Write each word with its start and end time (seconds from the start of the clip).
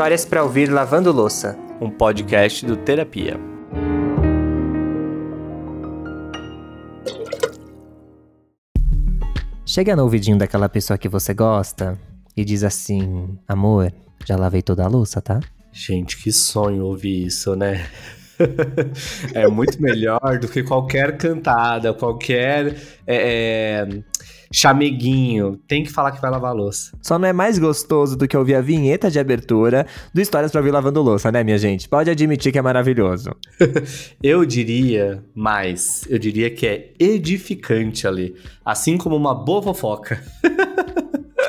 Histórias 0.00 0.24
para 0.24 0.42
ouvir 0.42 0.72
lavando 0.72 1.12
louça. 1.12 1.58
Um 1.78 1.90
podcast 1.90 2.64
do 2.64 2.74
Terapia. 2.74 3.38
Chega 9.66 9.94
no 9.94 10.04
ouvidinho 10.04 10.38
daquela 10.38 10.70
pessoa 10.70 10.96
que 10.96 11.06
você 11.06 11.34
gosta 11.34 11.98
e 12.34 12.46
diz 12.46 12.64
assim: 12.64 13.38
Amor, 13.46 13.92
já 14.24 14.36
lavei 14.36 14.62
toda 14.62 14.86
a 14.86 14.88
louça, 14.88 15.20
tá? 15.20 15.38
Gente, 15.70 16.16
que 16.16 16.32
sonho 16.32 16.86
ouvir 16.86 17.26
isso, 17.26 17.54
né? 17.54 17.86
é 19.34 19.46
muito 19.48 19.82
melhor 19.82 20.38
do 20.40 20.48
que 20.48 20.62
qualquer 20.62 21.18
cantada, 21.18 21.92
qualquer 21.92 22.74
é, 23.06 23.84
é, 23.86 24.02
chameguinho. 24.52 25.58
Tem 25.68 25.84
que 25.84 25.90
falar 25.90 26.12
que 26.12 26.20
vai 26.20 26.30
lavar 26.30 26.54
louça. 26.54 26.92
Só 27.02 27.18
não 27.18 27.28
é 27.28 27.32
mais 27.32 27.58
gostoso 27.58 28.16
do 28.16 28.26
que 28.26 28.36
ouvir 28.36 28.54
a 28.54 28.60
vinheta 28.60 29.10
de 29.10 29.18
abertura 29.18 29.86
do 30.12 30.20
Histórias 30.20 30.50
pra 30.50 30.60
Vir 30.60 30.72
Lavando 30.72 31.02
Louça, 31.02 31.30
né, 31.30 31.44
minha 31.44 31.58
gente? 31.58 31.88
Pode 31.88 32.10
admitir 32.10 32.52
que 32.52 32.58
é 32.58 32.62
maravilhoso. 32.62 33.30
eu 34.22 34.44
diria 34.44 35.22
mais. 35.34 36.04
Eu 36.08 36.18
diria 36.18 36.50
que 36.50 36.66
é 36.66 36.92
edificante 36.98 38.06
ali. 38.06 38.34
Assim 38.64 38.96
como 38.96 39.16
uma 39.16 39.34
boa 39.34 39.62
fofoca. 39.62 40.22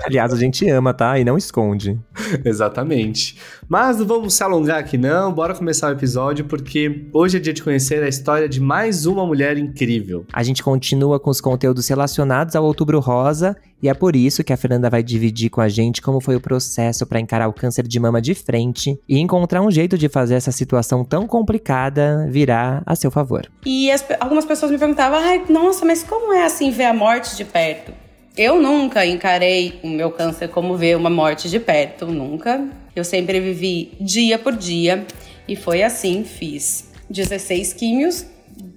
Aliás, 0.03 0.33
a 0.33 0.37
gente 0.37 0.67
ama, 0.69 0.93
tá? 0.93 1.17
E 1.19 1.23
não 1.23 1.37
esconde. 1.37 1.99
Exatamente. 2.43 3.37
Mas 3.67 3.97
não 3.97 4.05
vamos 4.05 4.33
se 4.33 4.43
alongar 4.43 4.79
aqui 4.79 4.97
não, 4.97 5.31
bora 5.31 5.53
começar 5.53 5.89
o 5.89 5.91
episódio 5.91 6.45
porque 6.45 7.07
hoje 7.13 7.37
é 7.37 7.39
dia 7.39 7.53
de 7.53 7.63
conhecer 7.63 8.03
a 8.03 8.07
história 8.07 8.49
de 8.49 8.59
mais 8.59 9.05
uma 9.05 9.25
mulher 9.25 9.57
incrível. 9.57 10.25
A 10.33 10.43
gente 10.43 10.63
continua 10.63 11.19
com 11.19 11.29
os 11.29 11.41
conteúdos 11.41 11.87
relacionados 11.87 12.55
ao 12.55 12.63
Outubro 12.63 12.99
Rosa 12.99 13.55
e 13.81 13.89
é 13.89 13.93
por 13.93 14.15
isso 14.15 14.43
que 14.43 14.53
a 14.53 14.57
Fernanda 14.57 14.89
vai 14.89 15.01
dividir 15.01 15.49
com 15.49 15.59
a 15.59 15.67
gente 15.67 16.01
como 16.01 16.21
foi 16.21 16.35
o 16.35 16.41
processo 16.41 17.05
para 17.05 17.19
encarar 17.19 17.47
o 17.47 17.53
câncer 17.53 17.87
de 17.87 17.99
mama 17.99 18.21
de 18.21 18.35
frente 18.35 18.99
e 19.09 19.17
encontrar 19.17 19.61
um 19.61 19.71
jeito 19.71 19.97
de 19.97 20.07
fazer 20.07 20.35
essa 20.35 20.51
situação 20.51 21.03
tão 21.03 21.25
complicada 21.25 22.27
virar 22.29 22.83
a 22.85 22.95
seu 22.95 23.09
favor. 23.09 23.49
E 23.65 23.91
as, 23.91 24.05
algumas 24.19 24.45
pessoas 24.45 24.71
me 24.71 24.77
perguntavam: 24.77 25.19
ai, 25.19 25.43
nossa, 25.49 25.83
mas 25.85 26.03
como 26.03 26.33
é 26.33 26.45
assim 26.45 26.69
ver 26.71 26.85
a 26.85 26.93
morte 26.93 27.35
de 27.35 27.43
perto? 27.43 28.00
Eu 28.37 28.61
nunca 28.61 29.05
encarei 29.05 29.77
o 29.83 29.89
meu 29.89 30.09
câncer 30.09 30.47
como 30.47 30.77
ver 30.77 30.95
uma 30.95 31.09
morte 31.09 31.49
de 31.49 31.59
perto, 31.59 32.05
nunca. 32.05 32.65
Eu 32.95 33.03
sempre 33.03 33.41
vivi 33.41 33.91
dia 33.99 34.39
por 34.39 34.55
dia 34.55 35.05
e 35.45 35.55
foi 35.55 35.83
assim, 35.83 36.23
fiz 36.23 36.89
16 37.09 37.73
químios 37.73 38.25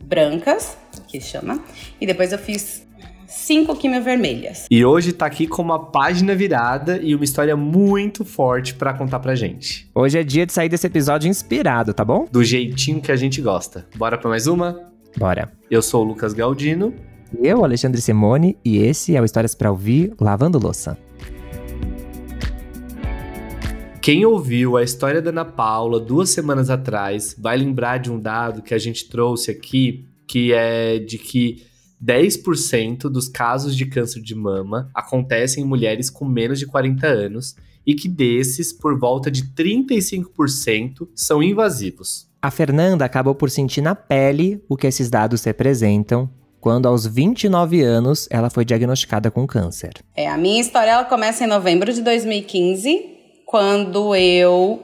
brancas, 0.04 0.76
que 1.06 1.20
chama, 1.20 1.62
e 2.00 2.06
depois 2.06 2.32
eu 2.32 2.38
fiz 2.38 2.84
cinco 3.28 3.76
químios 3.76 4.04
vermelhas. 4.04 4.66
E 4.68 4.84
hoje 4.84 5.12
tá 5.12 5.26
aqui 5.26 5.46
com 5.46 5.62
uma 5.62 5.78
página 5.78 6.34
virada 6.34 6.98
e 7.00 7.14
uma 7.14 7.24
história 7.24 7.56
muito 7.56 8.24
forte 8.24 8.74
para 8.74 8.92
contar 8.92 9.20
pra 9.20 9.36
gente. 9.36 9.88
Hoje 9.94 10.18
é 10.18 10.24
dia 10.24 10.44
de 10.44 10.52
sair 10.52 10.68
desse 10.68 10.88
episódio 10.88 11.28
inspirado, 11.28 11.94
tá 11.94 12.04
bom? 12.04 12.26
Do 12.30 12.42
jeitinho 12.42 13.00
que 13.00 13.12
a 13.12 13.16
gente 13.16 13.40
gosta. 13.40 13.86
Bora 13.96 14.18
para 14.18 14.30
mais 14.30 14.48
uma? 14.48 14.90
Bora. 15.16 15.52
Eu 15.70 15.80
sou 15.80 16.02
o 16.02 16.08
Lucas 16.08 16.32
Galdino 16.32 16.92
eu, 17.40 17.64
Alexandre 17.64 18.00
Simone, 18.00 18.56
e 18.64 18.78
esse 18.78 19.16
é 19.16 19.20
o 19.20 19.24
Histórias 19.24 19.54
para 19.54 19.70
Ouvir 19.70 20.14
Lavando 20.20 20.58
Louça. 20.58 20.98
Quem 24.00 24.26
ouviu 24.26 24.76
a 24.76 24.82
história 24.82 25.22
da 25.22 25.30
Ana 25.30 25.46
Paula 25.46 25.98
duas 25.98 26.28
semanas 26.28 26.68
atrás 26.68 27.34
vai 27.38 27.56
lembrar 27.56 27.98
de 27.98 28.12
um 28.12 28.20
dado 28.20 28.62
que 28.62 28.74
a 28.74 28.78
gente 28.78 29.08
trouxe 29.08 29.50
aqui, 29.50 30.06
que 30.26 30.52
é 30.52 30.98
de 30.98 31.16
que 31.16 31.62
10% 32.04 33.08
dos 33.08 33.28
casos 33.28 33.74
de 33.74 33.86
câncer 33.86 34.20
de 34.20 34.34
mama 34.34 34.90
acontecem 34.94 35.64
em 35.64 35.66
mulheres 35.66 36.10
com 36.10 36.26
menos 36.26 36.58
de 36.58 36.66
40 36.66 37.06
anos 37.06 37.56
e 37.86 37.94
que 37.94 38.08
desses, 38.08 38.72
por 38.72 38.98
volta 38.98 39.30
de 39.30 39.44
35% 39.54 41.08
são 41.14 41.42
invasivos. 41.42 42.28
A 42.42 42.50
Fernanda 42.50 43.06
acabou 43.06 43.34
por 43.34 43.50
sentir 43.50 43.80
na 43.80 43.94
pele 43.94 44.62
o 44.68 44.76
que 44.76 44.86
esses 44.86 45.08
dados 45.08 45.42
representam 45.44 46.28
quando 46.64 46.86
aos 46.86 47.06
29 47.06 47.82
anos 47.82 48.26
ela 48.30 48.48
foi 48.48 48.64
diagnosticada 48.64 49.30
com 49.30 49.46
câncer. 49.46 49.92
É, 50.16 50.26
a 50.26 50.38
minha 50.38 50.58
história 50.58 50.92
ela 50.92 51.04
começa 51.04 51.44
em 51.44 51.46
novembro 51.46 51.92
de 51.92 52.00
2015, 52.00 53.04
quando 53.44 54.16
eu 54.16 54.82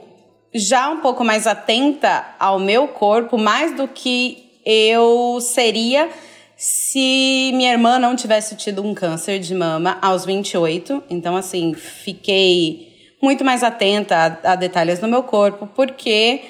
já 0.53 0.91
um 0.91 0.97
pouco 0.97 1.23
mais 1.23 1.47
atenta 1.47 2.23
ao 2.39 2.59
meu 2.59 2.87
corpo, 2.89 3.35
mais 3.35 3.75
do 3.75 3.87
que 3.87 4.59
eu 4.63 5.39
seria 5.41 6.07
se 6.55 7.49
minha 7.55 7.71
irmã 7.71 7.97
não 7.97 8.15
tivesse 8.15 8.55
tido 8.55 8.83
um 8.83 8.93
câncer 8.93 9.39
de 9.39 9.55
mama 9.55 9.97
aos 10.03 10.23
28. 10.23 11.05
Então, 11.09 11.35
assim, 11.35 11.73
fiquei 11.73 12.89
muito 13.19 13.43
mais 13.43 13.63
atenta 13.63 14.39
a, 14.43 14.51
a 14.51 14.55
detalhes 14.55 14.99
no 14.99 15.07
meu 15.07 15.23
corpo, 15.23 15.65
porque 15.75 16.41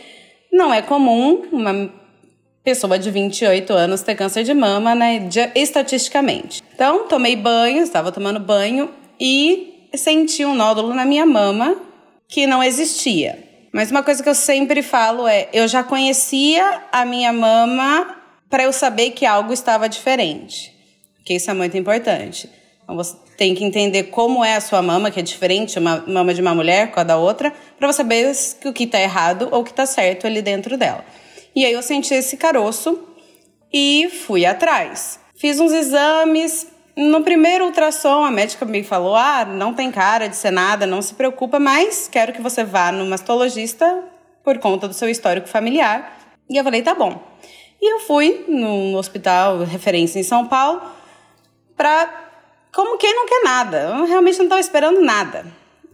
não 0.52 0.74
é 0.74 0.82
comum 0.82 1.44
uma 1.54 2.01
pessoa 2.64 2.98
de 3.00 3.10
28 3.10 3.74
anos 3.74 4.02
ter 4.02 4.16
câncer 4.16 4.44
de 4.44 4.54
mama, 4.54 4.94
né, 4.94 5.28
estatisticamente. 5.56 6.64
Então, 6.74 7.08
tomei 7.08 7.36
banho, 7.36 7.84
estava 7.84 8.12
tomando 8.12 8.40
banho 8.40 8.90
e 9.20 9.88
senti 9.96 10.46
um 10.46 10.56
nódulo 10.56 10.94
na 10.94 11.06
minha 11.06 11.26
mama 11.26 11.76
que 12.28 12.48
não 12.48 12.64
existia. 12.64 13.38
Mas 13.74 13.90
uma 13.90 14.04
coisa 14.04 14.22
que 14.22 14.30
eu 14.30 14.36
sempre 14.36 14.82
falo 14.82 15.28
é, 15.28 15.48
eu 15.54 15.68
já 15.68 15.84
conhecia 15.84 16.84
a 16.92 17.06
minha 17.06 17.32
mama 17.32 18.18
para 18.50 18.64
eu 18.64 18.74
saber 18.74 19.12
que 19.12 19.26
algo 19.26 19.54
estava 19.54 19.88
diferente. 19.88 20.76
Que 21.26 21.36
isso 21.36 21.50
é 21.50 21.54
muito 21.54 21.78
importante. 21.78 22.50
Então 22.84 22.96
você 22.96 23.16
tem 23.38 23.56
que 23.56 23.64
entender 23.64 24.04
como 24.04 24.44
é 24.44 24.56
a 24.56 24.62
sua 24.62 24.82
mama, 24.82 25.10
que 25.10 25.20
é 25.20 25.24
diferente 25.24 25.80
uma 25.80 26.04
mama 26.06 26.34
de 26.34 26.42
uma 26.42 26.54
mulher 26.54 26.92
com 26.92 27.00
a 27.00 27.04
da 27.04 27.18
outra, 27.18 27.54
para 27.80 27.88
você 27.88 27.98
saber 27.98 28.32
o 28.66 28.74
que 28.74 28.84
está 28.84 29.00
errado 29.00 29.48
ou 29.52 29.62
o 29.62 29.64
que 29.64 29.72
está 29.72 29.86
certo 29.86 30.28
ali 30.28 30.42
dentro 30.42 30.78
dela. 30.78 31.04
E 31.56 31.66
aí 31.66 31.74
eu 31.74 31.82
senti 31.82 32.14
esse 32.14 32.38
caroço 32.38 33.08
e 33.72 34.10
fui 34.26 34.46
atrás. 34.46 35.20
Fiz 35.36 35.60
uns 35.60 35.72
exames. 35.72 36.68
No 36.96 37.24
primeiro 37.24 37.66
ultrassom, 37.66 38.24
a 38.24 38.32
médica 38.32 38.66
me 38.66 38.84
falou: 38.84 39.16
ah, 39.16 39.46
não 39.46 39.74
tem 39.74 39.92
cara 39.92 40.28
de 40.28 40.36
ser 40.36 40.52
nada, 40.52 40.86
não 40.86 41.02
se 41.02 41.14
preocupa, 41.14 41.60
mas 41.60 42.08
quero 42.08 42.34
que 42.34 42.42
você 42.42 42.64
vá 42.64 42.92
no 42.92 43.06
mastologista 43.06 44.04
por 44.44 44.58
conta 44.60 44.88
do 44.88 44.94
seu 44.94 45.10
histórico 45.10 45.48
familiar. 45.48 46.18
E 46.50 46.58
eu 46.58 46.64
falei: 46.64 46.82
tá 46.82 46.94
bom. 46.94 47.22
E 47.82 47.94
eu 47.94 48.00
fui 48.02 48.46
no 48.48 48.96
hospital 48.98 49.60
referência 49.64 50.20
em 50.20 50.24
São 50.24 50.48
Paulo 50.48 50.82
para 51.76 52.30
como 52.74 52.98
quem 52.98 53.14
não 53.16 53.26
quer 53.26 53.44
nada. 53.44 53.78
Eu 53.98 54.06
realmente 54.06 54.38
não 54.38 54.46
estava 54.46 54.62
esperando 54.62 55.02
nada. 55.02 55.46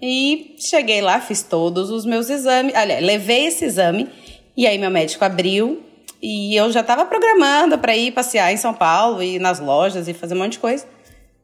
E 0.02 0.56
cheguei 0.60 1.02
lá, 1.02 1.20
fiz 1.20 1.42
todos 1.42 1.90
os 1.90 2.06
meus 2.06 2.30
exames. 2.30 2.76
Aliás, 2.76 3.04
levei 3.04 3.48
esse 3.48 3.66
exame 3.66 4.10
e 4.58 4.66
aí 4.66 4.78
meu 4.80 4.90
médico 4.90 5.24
abriu 5.24 5.84
e 6.22 6.56
eu 6.56 6.72
já 6.72 6.82
estava 6.82 7.06
programando 7.06 7.78
para 7.78 7.96
ir 7.96 8.12
passear 8.12 8.52
em 8.52 8.58
São 8.58 8.74
Paulo 8.74 9.22
e 9.22 9.38
nas 9.38 9.60
lojas 9.60 10.08
e 10.08 10.14
fazer 10.14 10.34
um 10.34 10.40
monte 10.40 10.54
de 10.54 10.60
coisa. 10.60 10.86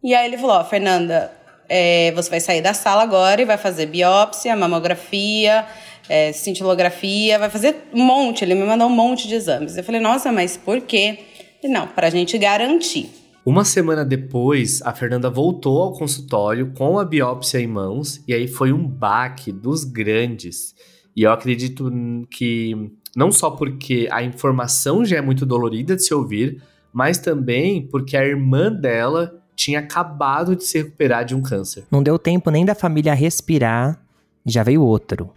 E 0.04 0.16
aí 0.16 0.26
ele 0.26 0.38
falou: 0.38 0.60
oh, 0.60 0.64
Fernanda, 0.64 1.32
é, 1.70 2.12
você 2.14 2.30
vai 2.30 2.40
sair 2.40 2.62
da 2.62 2.74
sala 2.74 3.04
agora 3.04 3.42
e 3.42 3.46
vai 3.46 3.58
fazer 3.58 3.86
biópsia, 3.86 4.56
mamografia, 4.56 5.66
é, 6.10 6.32
cintilografia, 6.32 7.38
vai 7.38 7.50
fazer 7.50 7.88
um 7.94 8.04
monte. 8.04 8.44
Ele 8.44 8.56
me 8.56 8.66
mandou 8.66 8.88
um 8.88 8.96
monte 8.96 9.28
de 9.28 9.36
exames. 9.36 9.78
Eu 9.78 9.84
falei: 9.84 10.02
Nossa, 10.02 10.32
mas 10.32 10.58
por 10.58 10.82
quê? 10.82 11.20
Ele, 11.62 11.72
Não, 11.72 11.88
para 11.88 12.08
a 12.08 12.10
gente 12.10 12.38
garantir. 12.38 13.10
Uma 13.46 13.66
semana 13.66 14.06
depois, 14.06 14.82
a 14.84 14.94
Fernanda 14.94 15.30
voltou 15.30 15.82
ao 15.82 15.92
consultório 15.92 16.72
com 16.78 16.98
a 16.98 17.04
biópsia 17.04 17.60
em 17.60 17.68
mãos 17.68 18.22
e 18.26 18.34
aí 18.34 18.48
foi 18.48 18.72
um 18.72 18.88
baque 18.88 19.52
dos 19.52 19.84
grandes. 19.84 20.74
E 21.16 21.24
eu 21.24 21.32
acredito 21.32 21.92
que 22.32 22.90
não 23.16 23.32
só 23.32 23.52
porque 23.52 24.08
a 24.12 24.24
informação 24.24 25.06
já 25.06 25.18
é 25.18 25.22
muito 25.22 25.46
dolorida 25.46 25.96
de 25.96 26.04
se 26.04 26.14
ouvir, 26.14 26.62
mas 26.92 27.18
também 27.18 27.88
porque 27.88 28.18
a 28.18 28.26
irmã 28.26 28.72
dela 28.72 29.40
tinha 29.56 29.80
acabado 29.80 30.56
de 30.56 30.64
se 30.64 30.80
recuperar 30.80 31.26
de 31.26 31.36
um 31.36 31.42
câncer. 31.42 31.86
Não 31.92 32.02
deu 32.02 32.18
tempo 32.18 32.50
nem 32.50 32.66
da 32.66 32.76
família 32.76 33.14
respirar, 33.14 34.00
já 34.46 34.64
veio 34.64 34.82
outro. 34.82 35.32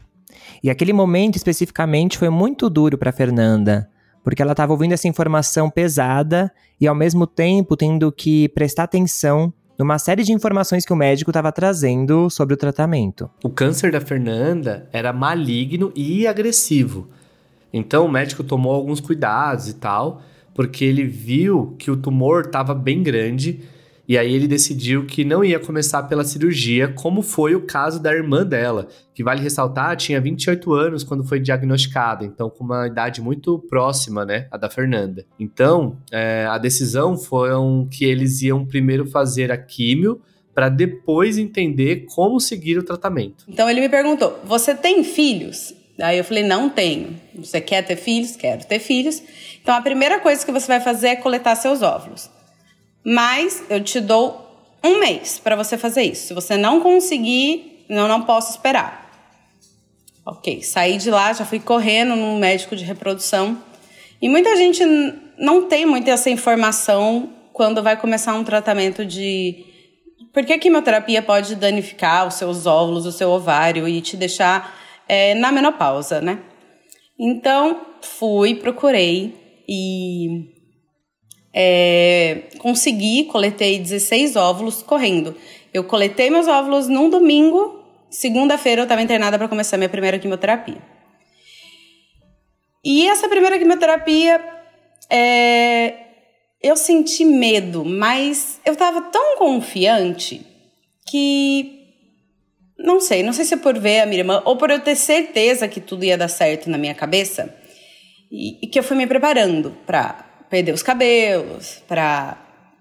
E 0.63 0.71
aquele 0.71 0.93
momento 0.93 1.37
especificamente 1.37 2.19
foi 2.19 2.31
muito 2.31 2.71
duro 2.71 2.97
para 2.97 3.13
Fernanda, 3.13 3.89
porque 4.25 4.43
ela 4.43 4.53
estava 4.53 4.73
ouvindo 4.73 4.93
essa 4.93 5.09
informação 5.09 5.71
pesada 5.71 6.51
e 6.81 6.87
ao 6.87 6.95
mesmo 6.95 7.27
tempo 7.27 7.77
tendo 7.77 8.11
que 8.11 8.49
prestar 8.51 8.85
atenção 8.85 9.53
numa 9.79 9.99
série 9.99 10.23
de 10.23 10.33
informações 10.33 10.87
que 10.87 10.93
o 10.93 10.97
médico 10.97 11.31
estava 11.31 11.53
trazendo 11.53 12.31
sobre 12.31 12.55
o 12.55 12.57
tratamento. 12.57 13.31
O 13.45 13.51
câncer 13.51 13.93
da 13.93 14.01
Fernanda 14.01 14.89
era 14.93 15.13
maligno 15.13 15.93
e 15.95 16.27
agressivo. 16.27 17.09
Então 17.73 18.07
o 18.07 18.11
médico 18.11 18.45
tomou 18.45 18.75
alguns 18.75 19.01
cuidados 19.01 19.69
e 19.69 19.75
tal, 19.75 20.23
porque 20.55 20.85
ele 20.85 21.05
viu 21.05 21.75
que 21.79 21.91
o 21.91 21.97
tumor 21.97 22.47
estava 22.47 22.75
bem 22.75 23.03
grande 23.03 23.61
e 24.09 24.17
aí 24.17 24.33
ele 24.33 24.47
decidiu 24.47 25.05
que 25.05 25.25
não 25.25 25.45
ia 25.45 25.59
começar 25.59 26.05
pela 26.05 26.23
cirurgia, 26.23 26.89
como 26.89 27.23
foi 27.23 27.57
o 27.57 27.63
caso 27.63 28.01
da 28.01 28.13
irmã 28.13 28.47
dela, 28.47 28.87
que 29.13 29.25
vale 29.25 29.43
ressaltar, 29.43 29.97
tinha 29.97 30.21
28 30.21 30.73
anos 30.73 31.03
quando 31.03 31.25
foi 31.25 31.41
diagnosticada, 31.41 32.25
então 32.25 32.49
com 32.49 32.63
uma 32.63 32.87
idade 32.87 33.21
muito 33.21 33.59
próxima, 33.69 34.25
né, 34.25 34.47
a 34.51 34.57
da 34.57 34.71
Fernanda. 34.71 35.27
Então, 35.41 35.97
é, 36.13 36.47
a 36.49 36.57
decisão 36.57 37.17
foi 37.17 37.51
que 37.91 38.05
eles 38.05 38.43
iam 38.43 38.65
primeiro 38.65 39.07
fazer 39.07 39.51
a 39.51 39.57
químio 39.57 40.21
para 40.55 40.69
depois 40.69 41.37
entender 41.37 42.07
como 42.15 42.41
seguir 42.41 42.79
o 42.79 42.83
tratamento. 42.83 43.45
Então 43.49 43.69
ele 43.69 43.81
me 43.81 43.89
perguntou: 43.89 44.41
Você 44.45 44.75
tem 44.75 45.05
filhos? 45.05 45.75
Aí 46.01 46.19
eu 46.19 46.25
falei: 46.25 46.43
Não 46.43 46.69
tenho. 46.69 47.21
Você 47.35 47.61
quer 47.61 47.83
ter 47.83 47.97
filhos? 47.97 48.37
Quero 48.37 48.65
ter 48.65 48.79
filhos. 48.79 49.23
Então 49.63 49.75
a 49.75 49.81
primeira 49.81 50.21
coisa 50.21 50.45
que 50.45 50.53
você 50.53 50.67
vai 50.67 50.81
fazer 50.81 51.09
é 51.09 51.17
coletar 51.17 51.55
seus 51.57 51.83
óvulos. 51.83 52.31
Mas 53.05 53.63
eu 53.71 53.83
te 53.83 54.01
dou 54.01 54.47
um 54.83 54.99
mês 54.99 55.39
para 55.39 55.57
você 55.57 55.77
fazer 55.79 56.03
isso. 56.03 56.29
Se 56.29 56.35
você 56.35 56.57
não 56.57 56.81
conseguir, 56.81 57.85
eu 57.89 58.09
não 58.09 58.23
posso 58.23 58.51
esperar. 58.51 59.07
Ok, 60.25 60.63
saí 60.63 60.99
de 60.99 61.11
lá, 61.11 61.33
já 61.33 61.45
fui 61.45 61.61
correndo 61.61 62.17
num 62.17 62.39
médico 62.39 62.75
de 62.75 62.85
reprodução. 62.85 63.63
E 64.21 64.29
muita 64.29 64.57
gente 64.57 64.85
não 65.39 65.69
tem 65.69 65.87
muito 65.87 66.09
essa 66.09 66.29
informação 66.31 67.31
quando 67.53 67.83
vai 67.83 67.97
começar 67.97 68.35
um 68.35 68.45
tratamento 68.45 69.05
de. 69.05 69.65
Porque 70.33 70.53
a 70.53 70.59
quimioterapia 70.59 71.23
pode 71.23 71.55
danificar 71.55 72.27
os 72.27 72.35
seus 72.35 72.67
óvulos, 72.67 73.07
o 73.07 73.13
seu 73.13 73.31
ovário 73.31 73.89
e 73.89 74.01
te 74.01 74.17
deixar 74.17 74.86
é, 75.09 75.35
na 75.35 75.53
menopausa, 75.53 76.21
né? 76.21 76.43
Então, 77.19 77.81
fui, 78.03 78.55
procurei 78.55 79.35
e 79.69 80.53
é, 81.55 82.43
consegui, 82.59 83.25
coletei 83.25 83.79
16 83.79 84.37
óvulos 84.37 84.83
correndo. 84.83 85.35
Eu 85.73 85.85
coletei 85.85 86.31
meus 86.31 86.47
óvulos 86.47 86.89
num 86.89 87.09
domingo, 87.09 87.83
segunda-feira 88.11 88.83
eu 88.83 88.85
estava 88.85 89.03
internada 89.03 89.39
para 89.39 89.49
começar 89.49 89.77
minha 89.77 89.89
primeira 89.89 90.19
quimioterapia. 90.19 90.81
E 92.85 93.09
essa 93.09 93.29
primeira 93.29 93.59
quimioterapia, 93.59 94.41
é, 95.11 95.95
eu 96.63 96.77
senti 96.77 97.25
medo, 97.25 97.85
mas 97.85 98.61
eu 98.65 98.75
estava 98.75 99.03
tão 99.03 99.37
confiante 99.37 100.47
que 101.09 101.76
não 102.79 103.01
sei, 103.01 103.23
não 103.23 103.33
sei 103.33 103.45
se 103.45 103.55
é 103.55 103.57
por 103.57 103.79
ver 103.79 104.01
a 104.01 104.07
minha 104.07 104.21
irmã 104.21 104.43
ou 104.45 104.57
por 104.57 104.71
eu 104.71 104.81
ter 104.81 104.97
certeza 104.97 105.67
que 105.67 105.81
tudo 105.81 106.05
ia 106.05 106.17
dar 106.17 106.29
certo 106.29 106.69
na 106.69 106.77
minha 106.77 106.95
cabeça 106.95 107.55
e, 108.31 108.59
e 108.63 108.67
que 108.67 108.79
eu 108.79 108.83
fui 108.83 108.97
me 108.97 109.07
preparando 109.07 109.77
para 109.87 110.25
perder 110.51 110.73
os 110.73 110.83
cabelos, 110.83 111.83
para 111.89 112.37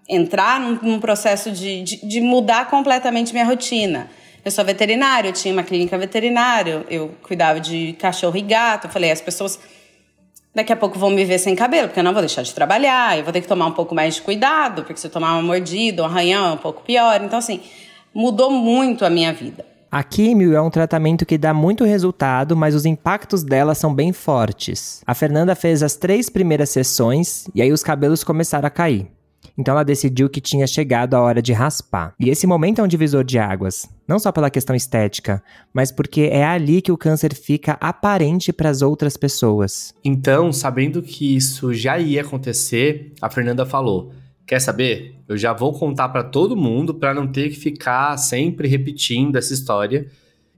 entrar 0.08 0.60
num, 0.60 0.80
num 0.82 1.00
processo 1.00 1.52
de, 1.52 1.82
de, 1.82 2.08
de, 2.08 2.22
mudar 2.22 2.70
completamente 2.70 3.34
minha 3.34 3.46
rotina. 3.46 4.10
Eu 4.44 4.52
sou 4.52 4.64
veterinária, 4.64 5.30
eu 5.30 5.34
tinha 5.34 5.52
uma 5.52 5.64
clínica 5.64 5.98
veterinária, 5.98 6.86
eu 6.90 7.16
cuidava 7.24 7.60
de 7.60 7.94
cachorro 7.94 8.38
e 8.38 8.42
gato. 8.42 8.86
Eu 8.86 8.92
falei, 8.92 9.10
as 9.10 9.22
pessoas 9.22 9.60
daqui 10.54 10.72
a 10.72 10.76
pouco 10.76 11.00
vão 11.00 11.10
me 11.10 11.26
ver 11.26 11.40
sem 11.40 11.56
cabelo, 11.56 11.88
porque 11.88 12.00
eu 12.00 12.04
não 12.04 12.14
vou 12.14 12.22
deixar 12.22 12.44
de 12.44 12.54
trabalhar, 12.54 13.18
eu 13.18 13.24
vou 13.24 13.34
ter 13.34 13.42
que 13.42 13.48
tomar 13.48 13.66
um 13.66 13.72
pouco 13.72 13.96
mais 13.96 14.16
de 14.16 14.22
cuidado, 14.22 14.84
porque 14.84 15.00
se 15.00 15.08
eu 15.08 15.12
tomar 15.12 15.34
uma 15.34 15.42
mordida, 15.42 16.04
um 16.04 16.06
arranhão 16.06 16.50
é 16.50 16.52
um 16.52 16.58
pouco 16.58 16.84
pior. 16.84 17.20
Então, 17.24 17.40
assim, 17.40 17.60
mudou 18.14 18.52
muito 18.52 19.04
a 19.04 19.10
minha 19.10 19.34
vida. 19.34 19.75
A 19.92 20.04
químio 20.04 20.56
é 20.56 20.62
um 20.62 20.70
tratamento 20.70 21.26
que 21.26 21.38
dá 21.38 21.54
muito 21.54 21.84
resultado, 21.86 22.56
mas 22.56 22.76
os 22.76 22.86
impactos 22.86 23.44
dela 23.44 23.74
são 23.74 23.94
bem 23.94 24.12
fortes. 24.12 25.02
A 25.06 25.14
Fernanda 25.14 25.56
fez 25.56 25.82
as 25.82 25.96
três 25.96 26.30
primeiras 26.30 26.70
sessões 26.70 27.48
e 27.56 27.62
aí 27.62 27.72
os 27.72 27.84
cabelos 27.84 28.24
começaram 28.24 28.68
a 28.68 28.72
cair. 28.72 29.08
Então 29.58 29.74
ela 29.74 29.84
decidiu 29.84 30.30
que 30.30 30.42
tinha 30.42 30.68
chegado 30.68 31.14
a 31.14 31.22
hora 31.22 31.42
de 31.42 31.54
raspar. 31.54 32.14
E 32.20 32.30
esse 32.30 32.46
momento 32.46 32.82
é 32.82 32.84
um 32.84 32.88
divisor 32.88 33.24
de 33.24 33.40
águas, 33.40 33.88
não 34.08 34.20
só 34.20 34.32
pela 34.32 34.50
questão 34.50 34.76
estética, 34.76 35.42
mas 35.74 35.92
porque 35.92 36.30
é 36.32 36.44
ali 36.44 36.82
que 36.82 36.92
o 36.92 36.98
câncer 36.98 37.34
fica 37.34 37.78
aparente 37.80 38.52
para 38.52 38.70
as 38.70 38.82
outras 38.82 39.16
pessoas. 39.16 39.94
Então, 40.04 40.52
sabendo 40.52 41.02
que 41.02 41.36
isso 41.36 41.74
já 41.74 41.98
ia 41.98 42.22
acontecer, 42.22 43.14
a 43.22 43.30
Fernanda 43.30 43.66
falou: 43.66 44.12
Quer 44.46 44.60
saber? 44.60 45.16
Eu 45.28 45.38
já 45.38 45.54
vou 45.54 45.74
contar 45.74 46.10
para 46.10 46.24
todo 46.24 46.56
mundo 46.56 46.94
para 46.94 47.14
não 47.14 47.28
ter 47.28 47.50
que 47.50 47.56
ficar 47.56 48.16
sempre 48.18 48.68
repetindo 48.68 49.38
essa 49.38 49.54
história. 49.54 50.08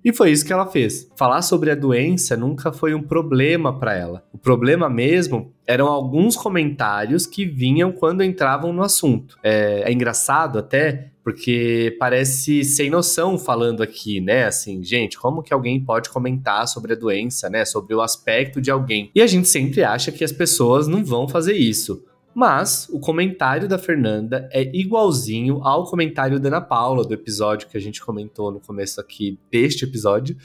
E 0.03 0.13
foi 0.13 0.31
isso 0.31 0.45
que 0.45 0.53
ela 0.53 0.67
fez. 0.67 1.09
Falar 1.17 1.41
sobre 1.41 1.71
a 1.71 1.75
doença 1.75 2.37
nunca 2.37 2.71
foi 2.71 2.93
um 2.93 3.01
problema 3.01 3.77
para 3.77 3.95
ela. 3.95 4.23
O 4.31 4.37
problema 4.37 4.89
mesmo 4.89 5.53
eram 5.65 5.87
alguns 5.87 6.35
comentários 6.35 7.25
que 7.25 7.45
vinham 7.45 7.91
quando 7.91 8.23
entravam 8.23 8.71
no 8.71 8.83
assunto. 8.83 9.37
É, 9.43 9.83
é 9.85 9.91
engraçado 9.91 10.59
até 10.59 11.11
porque 11.23 11.93
parece 11.99 12.63
sem 12.63 12.89
noção 12.89 13.37
falando 13.37 13.83
aqui, 13.83 14.21
né? 14.21 14.45
Assim, 14.45 14.81
gente, 14.81 15.17
como 15.17 15.43
que 15.43 15.53
alguém 15.53 15.77
pode 15.77 16.09
comentar 16.09 16.65
sobre 16.69 16.93
a 16.93 16.95
doença, 16.95 17.49
né? 17.49 17.65
Sobre 17.65 17.93
o 17.93 18.01
aspecto 18.01 18.61
de 18.61 18.71
alguém. 18.71 19.11
E 19.13 19.21
a 19.21 19.27
gente 19.27 19.49
sempre 19.49 19.83
acha 19.83 20.09
que 20.09 20.23
as 20.23 20.31
pessoas 20.31 20.87
não 20.87 21.03
vão 21.03 21.27
fazer 21.27 21.55
isso. 21.55 22.06
Mas 22.37 22.87
o 22.91 22.99
comentário 22.99 23.67
da 23.67 23.79
Fernanda 23.79 24.47
é 24.53 24.61
igualzinho 24.61 25.59
ao 25.63 25.85
comentário 25.85 26.39
da 26.39 26.49
Ana 26.49 26.61
Paula, 26.61 27.03
do 27.03 27.11
episódio 27.11 27.67
que 27.67 27.75
a 27.75 27.81
gente 27.81 27.99
comentou 27.99 28.51
no 28.51 28.59
começo 28.59 29.01
aqui 29.01 29.39
deste 29.51 29.85
episódio. 29.85 30.37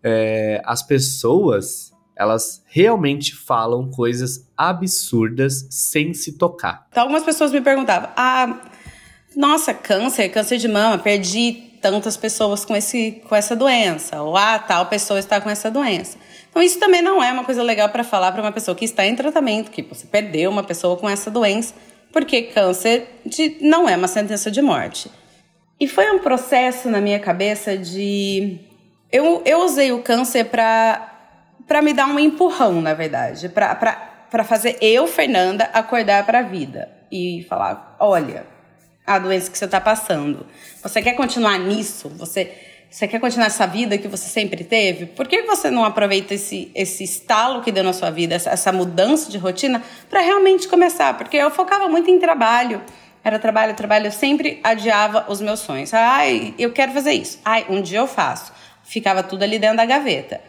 É, 0.00 0.62
as 0.64 0.84
pessoas, 0.84 1.92
elas 2.14 2.62
realmente 2.68 3.34
falam 3.34 3.90
coisas 3.90 4.48
absurdas 4.56 5.66
sem 5.68 6.14
se 6.14 6.38
tocar. 6.38 6.86
Então, 6.92 7.02
algumas 7.02 7.24
pessoas 7.24 7.50
me 7.50 7.60
perguntavam: 7.60 8.10
ah, 8.16 8.60
nossa, 9.34 9.74
câncer, 9.74 10.28
câncer 10.28 10.58
de 10.58 10.68
mama, 10.68 10.96
perdi 10.96 11.54
tantas 11.82 12.16
pessoas 12.16 12.64
com, 12.64 12.76
esse, 12.76 13.20
com 13.28 13.34
essa 13.34 13.56
doença. 13.56 14.22
Ou 14.22 14.36
ah, 14.36 14.60
tal 14.60 14.86
pessoa 14.86 15.18
está 15.18 15.40
com 15.40 15.50
essa 15.50 15.68
doença. 15.68 16.16
Então, 16.52 16.62
isso 16.62 16.78
também 16.78 17.00
não 17.00 17.22
é 17.22 17.32
uma 17.32 17.44
coisa 17.44 17.62
legal 17.62 17.88
para 17.88 18.04
falar 18.04 18.30
para 18.30 18.42
uma 18.42 18.52
pessoa 18.52 18.74
que 18.74 18.84
está 18.84 19.06
em 19.06 19.16
tratamento, 19.16 19.70
que 19.70 19.80
você 19.80 20.06
perdeu 20.06 20.50
uma 20.50 20.62
pessoa 20.62 20.98
com 20.98 21.08
essa 21.08 21.30
doença, 21.30 21.72
porque 22.12 22.42
câncer 22.42 23.08
de, 23.24 23.56
não 23.62 23.88
é 23.88 23.96
uma 23.96 24.06
sentença 24.06 24.50
de 24.50 24.60
morte. 24.60 25.10
E 25.80 25.88
foi 25.88 26.10
um 26.10 26.18
processo 26.18 26.90
na 26.90 27.00
minha 27.00 27.18
cabeça 27.18 27.76
de. 27.76 28.60
Eu, 29.10 29.40
eu 29.46 29.60
usei 29.60 29.92
o 29.92 30.02
câncer 30.02 30.44
para 30.44 31.82
me 31.82 31.94
dar 31.94 32.06
um 32.06 32.18
empurrão, 32.18 32.82
na 32.82 32.92
verdade, 32.92 33.48
para 33.48 34.44
fazer 34.44 34.76
eu, 34.82 35.06
Fernanda, 35.06 35.64
acordar 35.72 36.26
para 36.26 36.40
a 36.40 36.42
vida 36.42 36.90
e 37.10 37.46
falar: 37.48 37.96
olha, 37.98 38.46
a 39.06 39.18
doença 39.18 39.50
que 39.50 39.56
você 39.56 39.64
está 39.64 39.80
passando. 39.80 40.46
Você 40.82 41.00
quer 41.00 41.14
continuar 41.14 41.58
nisso? 41.58 42.10
Você 42.10 42.52
você 42.92 43.08
quer 43.08 43.18
continuar 43.18 43.46
essa 43.46 43.66
vida 43.66 43.96
que 43.96 44.06
você 44.06 44.28
sempre 44.28 44.62
teve? 44.64 45.06
Por 45.06 45.26
que 45.26 45.40
você 45.44 45.70
não 45.70 45.82
aproveita 45.82 46.34
esse, 46.34 46.70
esse 46.74 47.02
estalo 47.02 47.62
que 47.62 47.72
deu 47.72 47.82
na 47.82 47.94
sua 47.94 48.10
vida, 48.10 48.34
essa, 48.34 48.50
essa 48.50 48.70
mudança 48.70 49.30
de 49.30 49.38
rotina, 49.38 49.82
para 50.10 50.20
realmente 50.20 50.68
começar? 50.68 51.16
Porque 51.16 51.38
eu 51.38 51.50
focava 51.50 51.88
muito 51.88 52.10
em 52.10 52.18
trabalho. 52.18 52.82
Era 53.24 53.38
trabalho, 53.38 53.74
trabalho. 53.74 54.08
Eu 54.08 54.12
sempre 54.12 54.60
adiava 54.62 55.24
os 55.26 55.40
meus 55.40 55.60
sonhos. 55.60 55.94
Ai, 55.94 56.54
eu 56.58 56.70
quero 56.70 56.92
fazer 56.92 57.12
isso. 57.12 57.40
Ai, 57.42 57.64
um 57.70 57.80
dia 57.80 57.98
eu 57.98 58.06
faço. 58.06 58.52
Ficava 58.84 59.22
tudo 59.22 59.42
ali 59.42 59.58
dentro 59.58 59.78
da 59.78 59.86
gaveta. 59.86 60.42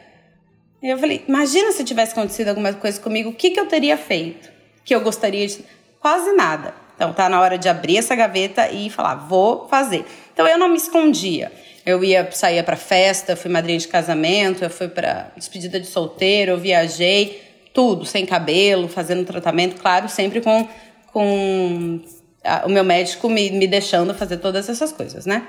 E 0.82 0.90
eu 0.90 0.98
falei, 0.98 1.24
imagina 1.26 1.72
se 1.72 1.86
tivesse 1.86 2.12
acontecido 2.12 2.50
alguma 2.50 2.74
coisa 2.74 3.00
comigo, 3.00 3.30
o 3.30 3.34
que, 3.34 3.52
que 3.52 3.60
eu 3.60 3.68
teria 3.68 3.96
feito? 3.96 4.52
Que 4.84 4.94
eu 4.94 5.00
gostaria 5.00 5.48
de... 5.48 5.64
Quase 5.98 6.34
nada. 6.34 6.74
Então, 6.94 7.14
tá 7.14 7.30
na 7.30 7.40
hora 7.40 7.58
de 7.58 7.70
abrir 7.70 8.00
essa 8.00 8.14
gaveta 8.18 8.70
e 8.70 8.90
falar, 8.90 9.16
vou 9.16 9.66
fazer. 9.70 10.06
Então, 10.34 10.46
eu 10.46 10.58
não 10.58 10.68
me 10.68 10.76
escondia. 10.76 11.50
Eu 11.86 12.04
ia 12.04 12.30
saía 12.32 12.64
para 12.64 12.76
festa, 12.76 13.36
fui 13.36 13.52
madrinha 13.52 13.78
de 13.78 13.88
casamento, 13.88 14.64
eu 14.64 14.70
fui 14.70 14.88
para 14.88 15.32
despedida 15.36 15.80
de 15.80 15.88
solteiro, 15.88 16.52
eu 16.52 16.58
viajei, 16.58 17.42
tudo 17.74 18.06
sem 18.06 18.26
cabelo, 18.26 18.88
fazendo 18.88 19.26
tratamento, 19.26 19.82
claro, 19.82 20.08
sempre 20.08 20.42
com 20.42 20.68
com 21.12 22.02
a, 22.44 22.66
o 22.66 22.70
meu 22.70 22.84
médico 22.84 23.30
me, 23.30 23.52
me 23.52 23.68
deixando 23.68 24.14
fazer 24.14 24.38
todas 24.38 24.68
essas 24.68 24.92
coisas, 24.92 25.26
né? 25.26 25.48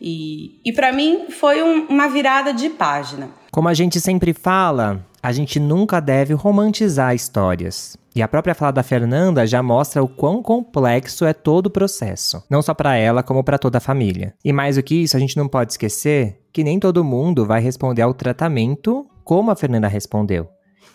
E, 0.00 0.60
e 0.64 0.72
para 0.72 0.92
mim 0.92 1.26
foi 1.30 1.62
um, 1.62 1.86
uma 1.86 2.08
virada 2.08 2.52
de 2.52 2.70
página. 2.70 3.30
Como 3.50 3.68
a 3.68 3.74
gente 3.74 4.00
sempre 4.00 4.32
fala, 4.32 5.04
a 5.22 5.32
gente 5.32 5.58
nunca 5.58 6.00
deve 6.00 6.34
romantizar 6.34 7.14
histórias. 7.14 7.96
E 8.14 8.22
a 8.22 8.28
própria 8.28 8.54
fala 8.54 8.70
da 8.70 8.82
Fernanda 8.82 9.46
já 9.46 9.62
mostra 9.62 10.02
o 10.02 10.08
quão 10.08 10.42
complexo 10.42 11.24
é 11.24 11.32
todo 11.32 11.66
o 11.66 11.70
processo, 11.70 12.44
não 12.48 12.62
só 12.62 12.72
para 12.72 12.94
ela, 12.94 13.24
como 13.24 13.42
para 13.42 13.58
toda 13.58 13.78
a 13.78 13.80
família. 13.80 14.34
E 14.44 14.52
mais 14.52 14.76
do 14.76 14.82
que 14.82 15.02
isso, 15.02 15.16
a 15.16 15.20
gente 15.20 15.36
não 15.36 15.48
pode 15.48 15.72
esquecer 15.72 16.38
que 16.52 16.62
nem 16.62 16.78
todo 16.78 17.02
mundo 17.02 17.44
vai 17.44 17.60
responder 17.60 18.02
ao 18.02 18.14
tratamento 18.14 19.06
como 19.24 19.50
a 19.50 19.56
Fernanda 19.56 19.88
respondeu. 19.88 20.48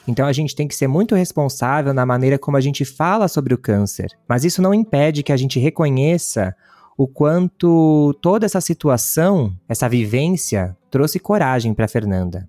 Então 0.08 0.26
a 0.26 0.32
gente 0.32 0.56
tem 0.56 0.68
que 0.68 0.76
ser 0.76 0.88
muito 0.88 1.14
responsável 1.14 1.94
na 1.94 2.06
maneira 2.06 2.40
como 2.40 2.56
a 2.56 2.62
gente 2.62 2.86
fala 2.86 3.28
sobre 3.28 3.54
o 3.54 3.58
câncer. 3.58 4.08
Mas 4.28 4.46
isso 4.46 4.62
não 4.62 4.74
impede 4.74 5.22
que 5.22 5.34
a 5.34 5.38
gente 5.38 5.60
reconheça 5.60 6.56
o 7.00 7.08
quanto 7.08 8.14
toda 8.22 8.46
essa 8.46 8.60
situação, 8.60 9.56
essa 9.70 9.88
vivência, 9.88 10.76
trouxe 10.92 11.18
coragem 11.18 11.74
para 11.74 11.88
Fernanda. 11.88 12.46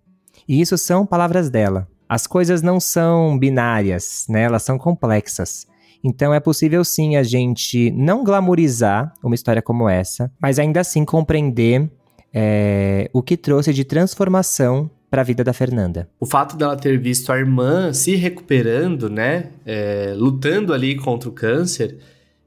E 0.49 0.61
isso 0.61 0.77
são 0.77 1.07
palavras 1.07 1.49
dela. 1.49 1.87
As 2.09 2.27
coisas 2.27 2.61
não 2.61 2.81
são 2.81 3.39
binárias, 3.39 4.27
né? 4.29 4.43
Elas 4.43 4.65
são 4.65 4.77
complexas. 4.77 5.69
Então 6.03 6.35
é 6.35 6.41
possível 6.41 6.83
sim 6.85 7.15
a 7.15 7.23
gente 7.23 7.93
não 7.93 8.25
glamorizar 8.25 9.13
uma 9.23 9.37
história 9.37 9.63
como 9.63 9.89
essa, 9.89 10.29
mas 10.43 10.59
ainda 10.59 10.81
assim 10.81 11.05
compreender 11.05 11.89
é, 12.35 13.09
o 13.13 13.23
que 13.23 13.37
trouxe 13.37 13.73
de 13.73 13.85
transformação 13.85 14.91
para 15.09 15.23
a 15.23 15.25
vida 15.25 15.45
da 15.45 15.53
Fernanda. 15.53 16.09
O 16.19 16.27
fato 16.27 16.57
dela 16.57 16.77
ter 16.77 16.99
visto 16.99 17.31
a 17.31 17.39
irmã 17.39 17.93
se 17.93 18.17
recuperando, 18.17 19.09
né, 19.09 19.51
é, 19.65 20.13
lutando 20.17 20.75
ali 20.75 20.97
contra 20.97 21.29
o 21.29 21.33
câncer, 21.33 21.99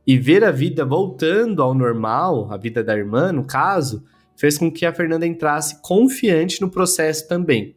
E 0.05 0.17
ver 0.17 0.43
a 0.43 0.51
vida 0.51 0.85
voltando 0.85 1.61
ao 1.61 1.73
normal, 1.73 2.51
a 2.51 2.57
vida 2.57 2.83
da 2.83 2.95
irmã, 2.95 3.31
no 3.31 3.45
caso, 3.45 4.03
fez 4.35 4.57
com 4.57 4.71
que 4.71 4.85
a 4.85 4.93
Fernanda 4.93 5.25
entrasse 5.25 5.81
confiante 5.81 6.61
no 6.61 6.69
processo 6.69 7.27
também. 7.27 7.75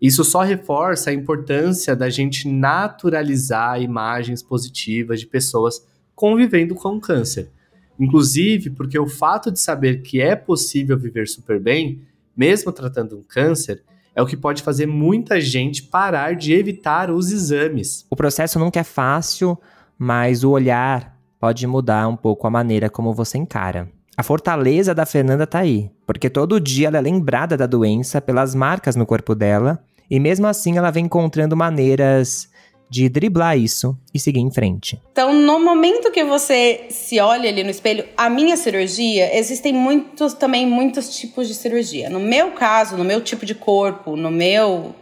Isso 0.00 0.24
só 0.24 0.40
reforça 0.40 1.10
a 1.10 1.12
importância 1.12 1.94
da 1.94 2.08
gente 2.08 2.48
naturalizar 2.48 3.80
imagens 3.82 4.42
positivas 4.42 5.20
de 5.20 5.26
pessoas 5.26 5.86
convivendo 6.14 6.74
com 6.74 6.98
câncer. 6.98 7.50
Inclusive 7.98 8.70
porque 8.70 8.98
o 8.98 9.06
fato 9.06 9.50
de 9.52 9.60
saber 9.60 10.00
que 10.00 10.20
é 10.20 10.34
possível 10.34 10.98
viver 10.98 11.28
super 11.28 11.60
bem, 11.60 12.00
mesmo 12.34 12.72
tratando 12.72 13.18
um 13.18 13.22
câncer, 13.22 13.82
é 14.14 14.22
o 14.22 14.26
que 14.26 14.36
pode 14.36 14.62
fazer 14.62 14.86
muita 14.86 15.38
gente 15.38 15.82
parar 15.82 16.34
de 16.34 16.54
evitar 16.54 17.10
os 17.10 17.30
exames. 17.30 18.06
O 18.10 18.16
processo 18.16 18.58
nunca 18.58 18.80
é 18.80 18.84
fácil, 18.84 19.56
mas 19.98 20.42
o 20.42 20.50
olhar 20.50 21.19
pode 21.40 21.66
mudar 21.66 22.06
um 22.06 22.16
pouco 22.16 22.46
a 22.46 22.50
maneira 22.50 22.90
como 22.90 23.14
você 23.14 23.38
encara. 23.38 23.88
A 24.16 24.22
fortaleza 24.22 24.94
da 24.94 25.06
Fernanda 25.06 25.46
tá 25.46 25.60
aí, 25.60 25.90
porque 26.06 26.28
todo 26.28 26.60
dia 26.60 26.88
ela 26.88 26.98
é 26.98 27.00
lembrada 27.00 27.56
da 27.56 27.66
doença 27.66 28.20
pelas 28.20 28.54
marcas 28.54 28.94
no 28.94 29.06
corpo 29.06 29.34
dela, 29.34 29.82
e 30.10 30.20
mesmo 30.20 30.46
assim 30.46 30.76
ela 30.76 30.90
vem 30.90 31.06
encontrando 31.06 31.56
maneiras 31.56 32.50
de 32.90 33.08
driblar 33.08 33.56
isso 33.56 33.96
e 34.12 34.18
seguir 34.18 34.40
em 34.40 34.50
frente. 34.50 35.00
Então, 35.12 35.32
no 35.32 35.60
momento 35.60 36.10
que 36.10 36.24
você 36.24 36.86
se 36.90 37.20
olha 37.20 37.48
ali 37.48 37.62
no 37.62 37.70
espelho, 37.70 38.04
a 38.16 38.28
minha 38.28 38.56
cirurgia, 38.56 39.38
existem 39.38 39.72
muitos 39.72 40.34
também 40.34 40.66
muitos 40.66 41.16
tipos 41.16 41.46
de 41.46 41.54
cirurgia. 41.54 42.10
No 42.10 42.18
meu 42.18 42.50
caso, 42.50 42.96
no 42.96 43.04
meu 43.04 43.20
tipo 43.20 43.46
de 43.46 43.54
corpo, 43.54 44.16
no 44.16 44.30
meu 44.30 44.92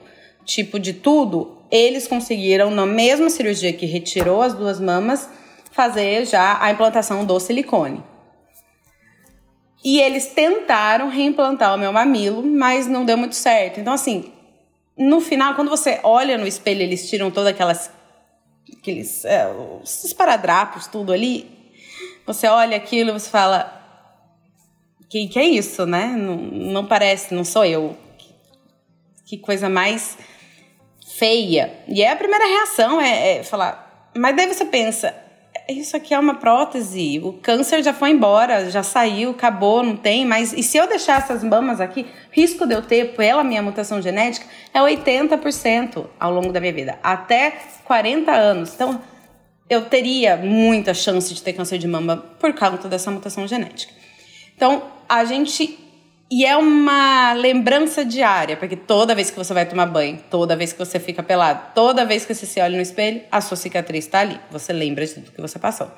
tipo 0.45 0.79
de 0.79 0.93
tudo, 0.93 1.57
eles 1.71 2.07
conseguiram 2.07 2.71
na 2.71 2.85
mesma 2.85 3.31
cirurgia 3.31 3.73
que 3.73 3.87
retirou 3.87 4.43
as 4.43 4.53
duas 4.53 4.79
mamas 4.79 5.29
fazer 5.79 6.27
já 6.27 6.61
a 6.61 6.73
implantação 6.73 7.25
do 7.25 7.39
silicone. 7.39 8.03
E 9.85 10.01
eles 10.01 10.27
tentaram 10.27 11.09
reimplantar 11.09 11.73
o 11.73 11.79
meu 11.79 11.93
mamilo, 11.93 12.43
mas 12.43 12.89
não 12.89 13.05
deu 13.05 13.17
muito 13.17 13.37
certo. 13.37 13.79
Então, 13.79 13.93
assim, 13.93 14.33
no 14.97 15.21
final, 15.21 15.55
quando 15.55 15.71
você 15.71 16.01
olha 16.03 16.37
no 16.37 16.49
espelho, 16.49 16.83
eles 16.83 17.09
tiram 17.09 17.31
todas 17.31 17.51
aquelas. 17.51 17.93
aqueles. 18.77 19.25
É, 19.25 19.47
os 19.81 20.03
esparadrapos, 20.03 20.89
tudo 20.89 21.13
ali. 21.13 21.49
Você 22.27 22.49
olha 22.49 22.77
aquilo 22.77 23.11
e 23.11 23.13
você 23.13 23.31
fala. 23.31 23.73
Que, 25.09 25.29
que 25.29 25.39
é 25.39 25.45
isso, 25.45 25.87
né? 25.87 26.09
Não, 26.09 26.37
não 26.37 26.87
parece, 26.87 27.33
não 27.33 27.45
sou 27.45 27.65
eu. 27.65 27.97
Que, 29.25 29.39
coisa 29.39 29.69
mais 29.69 30.19
feia. 31.17 31.73
E 31.87 32.03
é 32.03 32.11
a 32.11 32.17
primeira 32.17 32.45
reação, 32.45 33.01
é, 33.01 33.37
é 33.37 33.45
falar. 33.45 34.11
Mas 34.17 34.35
daí 34.35 34.49
você 34.49 34.65
pensa, 34.65 35.15
isso 35.69 35.97
aqui 35.97 36.15
é 36.15 36.19
uma 36.19 36.35
prótese, 36.35 37.21
o 37.23 37.35
câncer 37.35 37.83
já 37.83 37.93
foi 37.93 38.11
embora, 38.11 38.71
já 38.71 38.83
saiu, 38.83 39.31
acabou, 39.31 39.83
não 39.83 39.97
tem 39.97 40.25
mais. 40.25 40.53
E 40.53 40.63
se 40.63 40.79
eu 40.79 40.89
deixar 40.89 41.19
essas 41.19 41.45
mamas 41.45 41.81
aqui, 41.81 42.07
risco 42.31 42.67
de 42.67 42.75
eu 42.75 42.81
ter 42.81 43.15
pela 43.15 43.45
minha 43.45 43.63
mutação 43.63 44.01
genética 44.01 44.47
é 44.73 44.81
80% 44.81 46.07
ao 46.19 46.33
longo 46.33 46.53
da 46.53 46.61
minha 46.61 46.73
vida, 46.73 46.99
até 47.03 47.59
40 47.85 48.33
anos. 48.33 48.75
Então, 48.75 49.01
eu 49.69 49.85
teria 49.85 50.39
muita 50.39 50.95
chance 50.95 51.35
de 51.35 51.43
ter 51.43 51.53
câncer 51.53 51.77
de 51.77 51.87
mama 51.87 52.17
por 52.17 52.55
causa 52.55 52.89
dessa 52.89 53.11
mutação 53.11 53.47
genética. 53.47 53.93
Então, 54.57 54.85
a 55.07 55.25
gente 55.27 55.79
e 56.31 56.45
é 56.45 56.55
uma 56.57 57.33
lembrança 57.33 58.05
diária, 58.05 58.55
porque 58.57 58.77
toda 58.77 59.15
vez 59.15 59.31
que 59.31 59.37
você 59.37 59.55
vai 59.55 59.65
tomar 59.65 59.87
banho, 59.87 60.23
toda 60.31 60.55
vez 60.55 60.73
que 60.75 60.79
você 60.79 61.01
fica 61.01 61.23
pelado, 61.23 61.73
toda 61.75 62.05
vez 62.05 62.27
que 62.27 62.35
você 62.35 62.45
se 62.45 62.61
olha 62.61 62.77
no 62.77 62.83
espelho, 62.83 63.23
a 63.33 63.41
sua 63.41 63.57
cicatriz 63.57 64.05
está 64.05 64.21
ali. 64.21 64.39
Você 64.51 64.71
lembra 64.73 65.07
de 65.07 65.15
tudo 65.15 65.33
que 65.33 65.41
você 65.41 65.59
passou. 65.59 65.91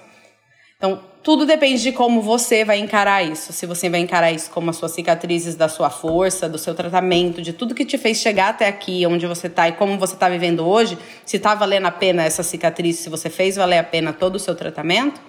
Então, 0.76 1.02
tudo 1.22 1.44
depende 1.44 1.82
de 1.82 1.92
como 1.92 2.22
você 2.22 2.64
vai 2.64 2.78
encarar 2.78 3.22
isso. 3.22 3.52
Se 3.52 3.66
você 3.66 3.90
vai 3.90 4.00
encarar 4.00 4.30
isso 4.30 4.50
como 4.50 4.70
as 4.70 4.76
suas 4.76 4.92
cicatrizes 4.92 5.56
da 5.56 5.68
sua 5.68 5.90
força, 5.90 6.48
do 6.48 6.56
seu 6.56 6.74
tratamento, 6.74 7.42
de 7.42 7.52
tudo 7.52 7.74
que 7.74 7.84
te 7.84 7.98
fez 7.98 8.18
chegar 8.18 8.50
até 8.50 8.68
aqui, 8.68 9.04
onde 9.06 9.26
você 9.26 9.48
está 9.48 9.68
e 9.68 9.72
como 9.72 9.98
você 9.98 10.14
está 10.14 10.28
vivendo 10.28 10.66
hoje, 10.66 10.96
se 11.26 11.38
está 11.38 11.56
valendo 11.56 11.86
a 11.86 11.90
pena 11.90 12.22
essa 12.22 12.44
cicatriz, 12.44 12.96
se 12.96 13.10
você 13.10 13.28
fez 13.28 13.56
valer 13.56 13.78
a 13.78 13.84
pena 13.84 14.12
todo 14.12 14.36
o 14.36 14.38
seu 14.38 14.54
tratamento, 14.54 15.20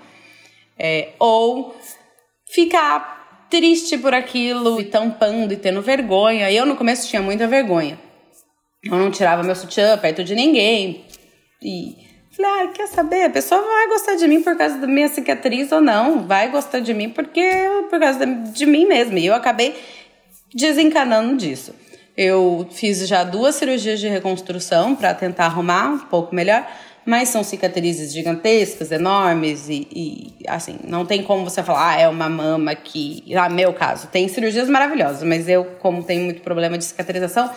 é, 0.77 1.09
ou 1.19 1.75
ficar 2.45 3.20
triste 3.51 3.97
por 3.97 4.13
aquilo 4.13 4.79
e 4.79 4.85
tampando 4.85 5.51
e 5.51 5.57
tendo 5.57 5.81
vergonha. 5.81 6.49
Eu 6.49 6.65
no 6.65 6.77
começo 6.77 7.07
tinha 7.07 7.21
muita 7.21 7.45
vergonha. 7.45 7.99
Eu 8.81 8.97
não 8.97 9.11
tirava 9.11 9.43
meu 9.43 9.55
sutiã 9.55 9.95
perto 9.97 10.23
de 10.23 10.33
ninguém. 10.33 11.05
E 11.61 11.95
falei, 12.35 12.51
ah, 12.51 12.67
quer 12.73 12.87
saber? 12.87 13.25
A 13.25 13.29
pessoa 13.29 13.61
vai 13.61 13.89
gostar 13.89 14.15
de 14.15 14.27
mim 14.27 14.41
por 14.41 14.57
causa 14.57 14.77
da 14.77 14.87
minha 14.87 15.09
cicatriz 15.09 15.71
ou 15.71 15.81
não. 15.81 16.25
Vai 16.25 16.49
gostar 16.49 16.79
de 16.79 16.93
mim 16.93 17.09
porque 17.09 17.43
por 17.89 17.99
causa 17.99 18.25
de 18.25 18.65
mim 18.65 18.85
mesma. 18.85 19.19
E 19.19 19.25
eu 19.25 19.35
acabei 19.35 19.75
desencanando 20.55 21.35
disso. 21.35 21.75
Eu 22.15 22.67
fiz 22.71 23.07
já 23.07 23.23
duas 23.23 23.55
cirurgias 23.55 23.99
de 23.99 24.07
reconstrução 24.07 24.95
para 24.95 25.13
tentar 25.13 25.45
arrumar 25.45 25.89
um 25.89 25.99
pouco 25.99 26.35
melhor 26.35 26.67
mas 27.05 27.29
são 27.29 27.43
cicatrizes 27.43 28.13
gigantescas, 28.13 28.91
enormes 28.91 29.67
e, 29.69 29.87
e, 29.91 30.35
assim, 30.47 30.79
não 30.83 31.05
tem 31.05 31.23
como 31.23 31.43
você 31.43 31.63
falar, 31.63 31.95
ah, 31.95 31.99
é 31.99 32.07
uma 32.07 32.29
mama 32.29 32.75
que, 32.75 33.23
ah, 33.35 33.49
meu 33.49 33.73
caso, 33.73 34.07
tem 34.07 34.27
cirurgias 34.27 34.69
maravilhosas, 34.69 35.23
mas 35.23 35.47
eu, 35.49 35.65
como 35.79 36.03
tenho 36.03 36.23
muito 36.23 36.41
problema 36.41 36.77
de 36.77 36.83
cicatrização, 36.83 37.49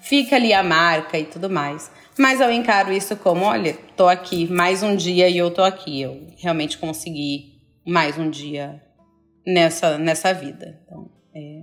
fica 0.00 0.36
ali 0.36 0.52
a 0.52 0.62
marca 0.62 1.18
e 1.18 1.24
tudo 1.24 1.50
mais. 1.50 1.90
Mas 2.16 2.40
eu 2.40 2.52
encaro 2.52 2.92
isso 2.92 3.16
como, 3.16 3.44
olha, 3.44 3.76
tô 3.96 4.06
aqui 4.06 4.46
mais 4.50 4.82
um 4.82 4.94
dia 4.94 5.28
e 5.28 5.36
eu 5.36 5.50
tô 5.50 5.62
aqui, 5.62 6.02
eu 6.02 6.28
realmente 6.38 6.78
consegui 6.78 7.60
mais 7.84 8.16
um 8.18 8.30
dia 8.30 8.80
nessa, 9.46 9.98
nessa 9.98 10.32
vida. 10.32 10.78
Então, 10.84 11.10
é, 11.34 11.62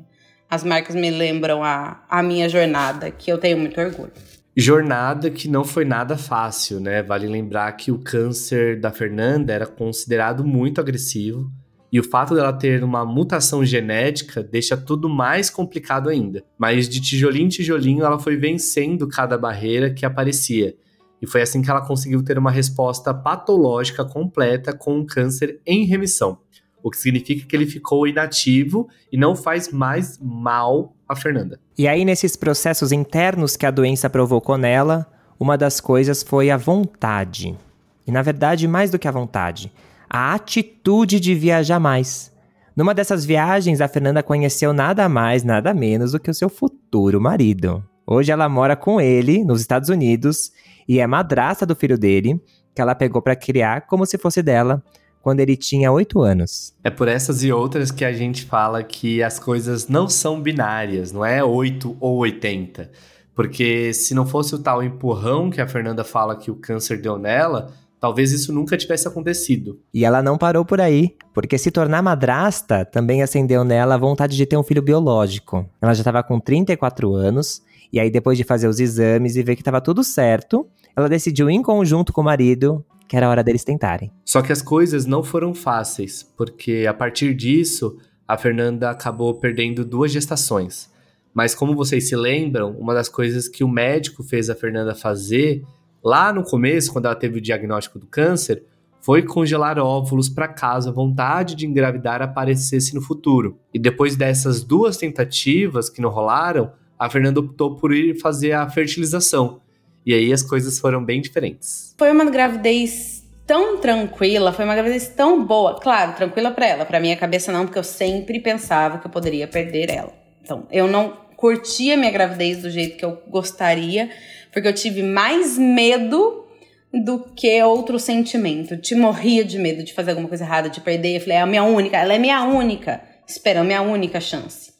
as 0.49 0.63
marcas 0.63 0.95
me 0.95 1.11
lembram 1.11 1.63
a, 1.63 2.03
a 2.09 2.23
minha 2.23 2.49
jornada, 2.49 3.11
que 3.11 3.31
eu 3.31 3.37
tenho 3.37 3.57
muito 3.57 3.79
orgulho. 3.79 4.11
Jornada 4.57 5.29
que 5.29 5.47
não 5.47 5.63
foi 5.63 5.85
nada 5.85 6.17
fácil, 6.17 6.79
né? 6.79 7.03
Vale 7.03 7.27
lembrar 7.27 7.71
que 7.73 7.91
o 7.91 7.99
câncer 7.99 8.79
da 8.79 8.91
Fernanda 8.91 9.53
era 9.53 9.67
considerado 9.67 10.43
muito 10.43 10.81
agressivo 10.81 11.49
e 11.91 11.99
o 11.99 12.03
fato 12.03 12.35
dela 12.35 12.51
ter 12.51 12.83
uma 12.83 13.05
mutação 13.05 13.63
genética 13.63 14.43
deixa 14.43 14.75
tudo 14.75 15.07
mais 15.07 15.49
complicado 15.49 16.09
ainda. 16.09 16.43
Mas 16.57 16.89
de 16.89 16.99
tijolinho 16.99 17.45
em 17.45 17.49
tijolinho 17.49 18.03
ela 18.03 18.19
foi 18.19 18.35
vencendo 18.35 19.07
cada 19.07 19.37
barreira 19.37 19.93
que 19.93 20.05
aparecia. 20.05 20.75
E 21.21 21.27
foi 21.27 21.41
assim 21.41 21.61
que 21.61 21.69
ela 21.69 21.85
conseguiu 21.85 22.23
ter 22.23 22.37
uma 22.37 22.51
resposta 22.51 23.13
patológica 23.13 24.03
completa 24.03 24.73
com 24.73 24.97
um 24.97 25.05
câncer 25.05 25.61
em 25.65 25.85
remissão 25.85 26.39
o 26.83 26.89
que 26.89 26.97
significa 26.97 27.45
que 27.45 27.55
ele 27.55 27.65
ficou 27.65 28.07
inativo 28.07 28.87
e 29.11 29.17
não 29.17 29.35
faz 29.35 29.71
mais 29.71 30.19
mal 30.21 30.95
a 31.07 31.15
Fernanda. 31.15 31.59
E 31.77 31.87
aí, 31.87 32.05
nesses 32.05 32.35
processos 32.35 32.91
internos 32.91 33.57
que 33.57 33.65
a 33.65 33.71
doença 33.71 34.09
provocou 34.09 34.57
nela, 34.57 35.07
uma 35.39 35.57
das 35.57 35.79
coisas 35.79 36.21
foi 36.21 36.49
a 36.49 36.57
vontade. 36.57 37.57
E 38.05 38.11
na 38.11 38.21
verdade, 38.21 38.67
mais 38.67 38.91
do 38.91 38.99
que 38.99 39.07
a 39.07 39.11
vontade, 39.11 39.71
a 40.09 40.33
atitude 40.33 41.19
de 41.19 41.35
viajar 41.35 41.79
mais. 41.79 42.31
Numa 42.75 42.93
dessas 42.93 43.23
viagens, 43.23 43.81
a 43.81 43.87
Fernanda 43.87 44.23
conheceu 44.23 44.73
nada 44.73 45.07
mais, 45.07 45.43
nada 45.43 45.73
menos 45.73 46.13
do 46.13 46.19
que 46.19 46.31
o 46.31 46.33
seu 46.33 46.49
futuro 46.49 47.21
marido. 47.21 47.83
Hoje 48.07 48.31
ela 48.31 48.49
mora 48.49 48.75
com 48.75 48.99
ele 48.99 49.43
nos 49.43 49.61
Estados 49.61 49.89
Unidos 49.89 50.51
e 50.87 50.99
é 50.99 51.05
madrasta 51.05 51.65
do 51.65 51.75
filho 51.75 51.97
dele, 51.97 52.41
que 52.73 52.81
ela 52.81 52.95
pegou 52.95 53.21
para 53.21 53.35
criar 53.35 53.81
como 53.81 54.05
se 54.05 54.17
fosse 54.17 54.41
dela, 54.41 54.83
quando 55.21 55.39
ele 55.39 55.55
tinha 55.55 55.91
8 55.91 56.21
anos. 56.21 56.73
É 56.83 56.89
por 56.89 57.07
essas 57.07 57.43
e 57.43 57.51
outras 57.51 57.91
que 57.91 58.05
a 58.05 58.13
gente 58.13 58.45
fala 58.45 58.83
que 58.83 59.21
as 59.21 59.39
coisas 59.39 59.87
não 59.87 60.07
são 60.07 60.41
binárias, 60.41 61.11
não 61.11 61.25
é 61.25 61.43
8 61.43 61.97
ou 61.99 62.17
80. 62.17 62.89
Porque 63.35 63.93
se 63.93 64.13
não 64.13 64.25
fosse 64.25 64.53
o 64.53 64.59
tal 64.59 64.83
empurrão 64.83 65.49
que 65.49 65.61
a 65.61 65.67
Fernanda 65.67 66.03
fala 66.03 66.35
que 66.35 66.51
o 66.51 66.55
câncer 66.55 67.01
deu 67.01 67.17
nela, 67.17 67.71
talvez 67.99 68.31
isso 68.31 68.53
nunca 68.53 68.77
tivesse 68.77 69.07
acontecido. 69.07 69.79
E 69.93 70.05
ela 70.05 70.21
não 70.21 70.37
parou 70.37 70.65
por 70.65 70.81
aí, 70.81 71.15
porque 71.33 71.57
se 71.57 71.71
tornar 71.71 72.01
madrasta 72.01 72.85
também 72.85 73.21
acendeu 73.21 73.63
nela 73.63 73.95
a 73.95 73.97
vontade 73.97 74.35
de 74.35 74.45
ter 74.45 74.57
um 74.57 74.63
filho 74.63 74.81
biológico. 74.81 75.65
Ela 75.81 75.93
já 75.93 76.01
estava 76.01 76.23
com 76.23 76.39
34 76.39 77.13
anos, 77.13 77.61
e 77.91 77.99
aí 77.99 78.09
depois 78.09 78.37
de 78.37 78.43
fazer 78.43 78.67
os 78.67 78.79
exames 78.79 79.35
e 79.35 79.43
ver 79.43 79.55
que 79.55 79.61
estava 79.61 79.81
tudo 79.81 80.03
certo, 80.03 80.67
ela 80.95 81.09
decidiu 81.09 81.49
em 81.49 81.61
conjunto 81.61 82.13
com 82.13 82.21
o 82.21 82.25
marido 82.25 82.83
que 83.09 83.17
era 83.17 83.27
hora 83.27 83.43
deles 83.43 83.63
tentarem. 83.63 84.11
Só 84.23 84.39
que 84.43 84.51
as 84.51 84.61
coisas 84.61 85.07
não 85.07 85.23
foram 85.23 85.51
fáceis, 85.55 86.21
porque 86.37 86.85
a 86.87 86.93
partir 86.93 87.33
disso, 87.33 87.97
a 88.27 88.37
Fernanda 88.37 88.91
acabou 88.91 89.33
perdendo 89.33 89.83
duas 89.83 90.11
gestações. 90.11 90.91
Mas 91.33 91.55
como 91.55 91.75
vocês 91.75 92.07
se 92.07 92.15
lembram, 92.15 92.77
uma 92.77 92.93
das 92.93 93.09
coisas 93.09 93.47
que 93.47 93.63
o 93.63 93.67
médico 93.67 94.23
fez 94.23 94.47
a 94.47 94.55
Fernanda 94.55 94.93
fazer 94.93 95.63
lá 96.03 96.31
no 96.31 96.43
começo, 96.43 96.93
quando 96.93 97.05
ela 97.05 97.15
teve 97.15 97.39
o 97.39 97.41
diagnóstico 97.41 97.97
do 97.97 98.05
câncer, 98.05 98.63
foi 99.01 99.23
congelar 99.23 99.79
óvulos 99.79 100.29
para 100.29 100.47
caso 100.47 100.89
a 100.89 100.93
vontade 100.93 101.55
de 101.55 101.65
engravidar 101.65 102.21
aparecesse 102.21 102.93
no 102.93 103.01
futuro. 103.01 103.57
E 103.73 103.79
depois 103.79 104.15
dessas 104.15 104.63
duas 104.63 104.97
tentativas 104.97 105.89
que 105.89 105.99
não 106.01 106.11
rolaram, 106.11 106.71
a 106.97 107.09
Fernanda 107.09 107.39
optou 107.39 107.75
por 107.75 107.91
ir 107.91 108.19
fazer 108.19 108.51
a 108.51 108.69
fertilização, 108.69 109.61
e 110.09 110.13
aí 110.15 110.33
as 110.33 110.41
coisas 110.41 110.79
foram 110.79 111.05
bem 111.05 111.21
diferentes. 111.21 111.93
Foi 111.95 112.11
uma 112.11 112.25
gravidez 112.25 113.23
tão 113.45 113.77
tranquila, 113.77 114.51
foi 114.51 114.65
uma 114.65 114.73
gravidez 114.73 115.07
tão 115.09 115.45
boa. 115.45 115.79
Claro, 115.79 116.15
tranquila 116.15 116.49
para 116.49 116.65
ela, 116.65 116.83
para 116.83 116.99
minha 116.99 117.15
cabeça 117.15 117.51
não, 117.51 117.65
porque 117.65 117.77
eu 117.77 117.83
sempre 117.83 118.39
pensava 118.39 118.97
que 118.97 119.05
eu 119.05 119.11
poderia 119.11 119.47
perder 119.47 119.91
ela. 119.91 120.11
Então, 120.41 120.65
eu 120.71 120.87
não 120.87 121.15
curtia 121.37 121.95
minha 121.95 122.09
gravidez 122.09 122.63
do 122.63 122.71
jeito 122.71 122.97
que 122.97 123.05
eu 123.05 123.21
gostaria, 123.27 124.09
porque 124.51 124.67
eu 124.67 124.73
tive 124.73 125.03
mais 125.03 125.59
medo 125.59 126.43
do 126.91 127.19
que 127.35 127.61
outro 127.61 127.99
sentimento. 127.99 128.73
Eu 128.73 128.81
te 128.81 128.95
morria 128.95 129.45
de 129.45 129.59
medo 129.59 129.83
de 129.83 129.93
fazer 129.93 130.09
alguma 130.09 130.27
coisa 130.27 130.43
errada, 130.43 130.71
de 130.71 130.81
perder. 130.81 131.17
Eu 131.17 131.21
falei, 131.21 131.37
é 131.37 131.41
a 131.41 131.45
minha 131.45 131.63
única, 131.63 131.97
ela 131.97 132.15
é 132.15 132.17
minha 132.17 132.43
única, 132.45 132.99
espera, 133.27 133.61
a 133.61 133.63
minha 133.63 133.83
única 133.83 134.19
chance. 134.19 134.73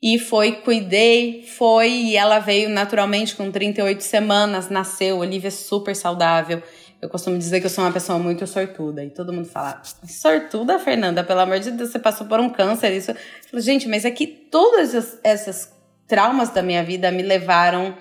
E 0.00 0.16
foi, 0.18 0.52
cuidei, 0.52 1.42
foi, 1.42 1.90
e 1.90 2.16
ela 2.16 2.38
veio 2.38 2.68
naturalmente 2.68 3.34
com 3.34 3.50
38 3.50 4.00
semanas, 4.00 4.70
nasceu, 4.70 5.18
Olivia 5.18 5.50
super 5.50 5.96
saudável. 5.96 6.62
Eu 7.02 7.08
costumo 7.08 7.36
dizer 7.36 7.60
que 7.60 7.66
eu 7.66 7.70
sou 7.70 7.82
uma 7.84 7.92
pessoa 7.92 8.18
muito 8.18 8.46
sortuda. 8.46 9.04
E 9.04 9.10
todo 9.10 9.32
mundo 9.32 9.48
fala, 9.48 9.82
sortuda, 10.06 10.78
Fernanda, 10.78 11.24
pelo 11.24 11.40
amor 11.40 11.58
de 11.58 11.72
Deus, 11.72 11.90
você 11.90 11.98
passou 11.98 12.26
por 12.28 12.38
um 12.38 12.48
câncer. 12.48 12.92
Isso. 12.92 13.10
Eu 13.10 13.16
falo, 13.50 13.60
gente, 13.60 13.88
mas 13.88 14.04
é 14.04 14.10
que 14.10 14.26
todas 14.26 14.94
essas, 14.94 15.20
essas 15.24 15.72
traumas 16.06 16.50
da 16.50 16.62
minha 16.62 16.82
vida 16.84 17.10
me 17.10 17.22
levaram 17.22 17.96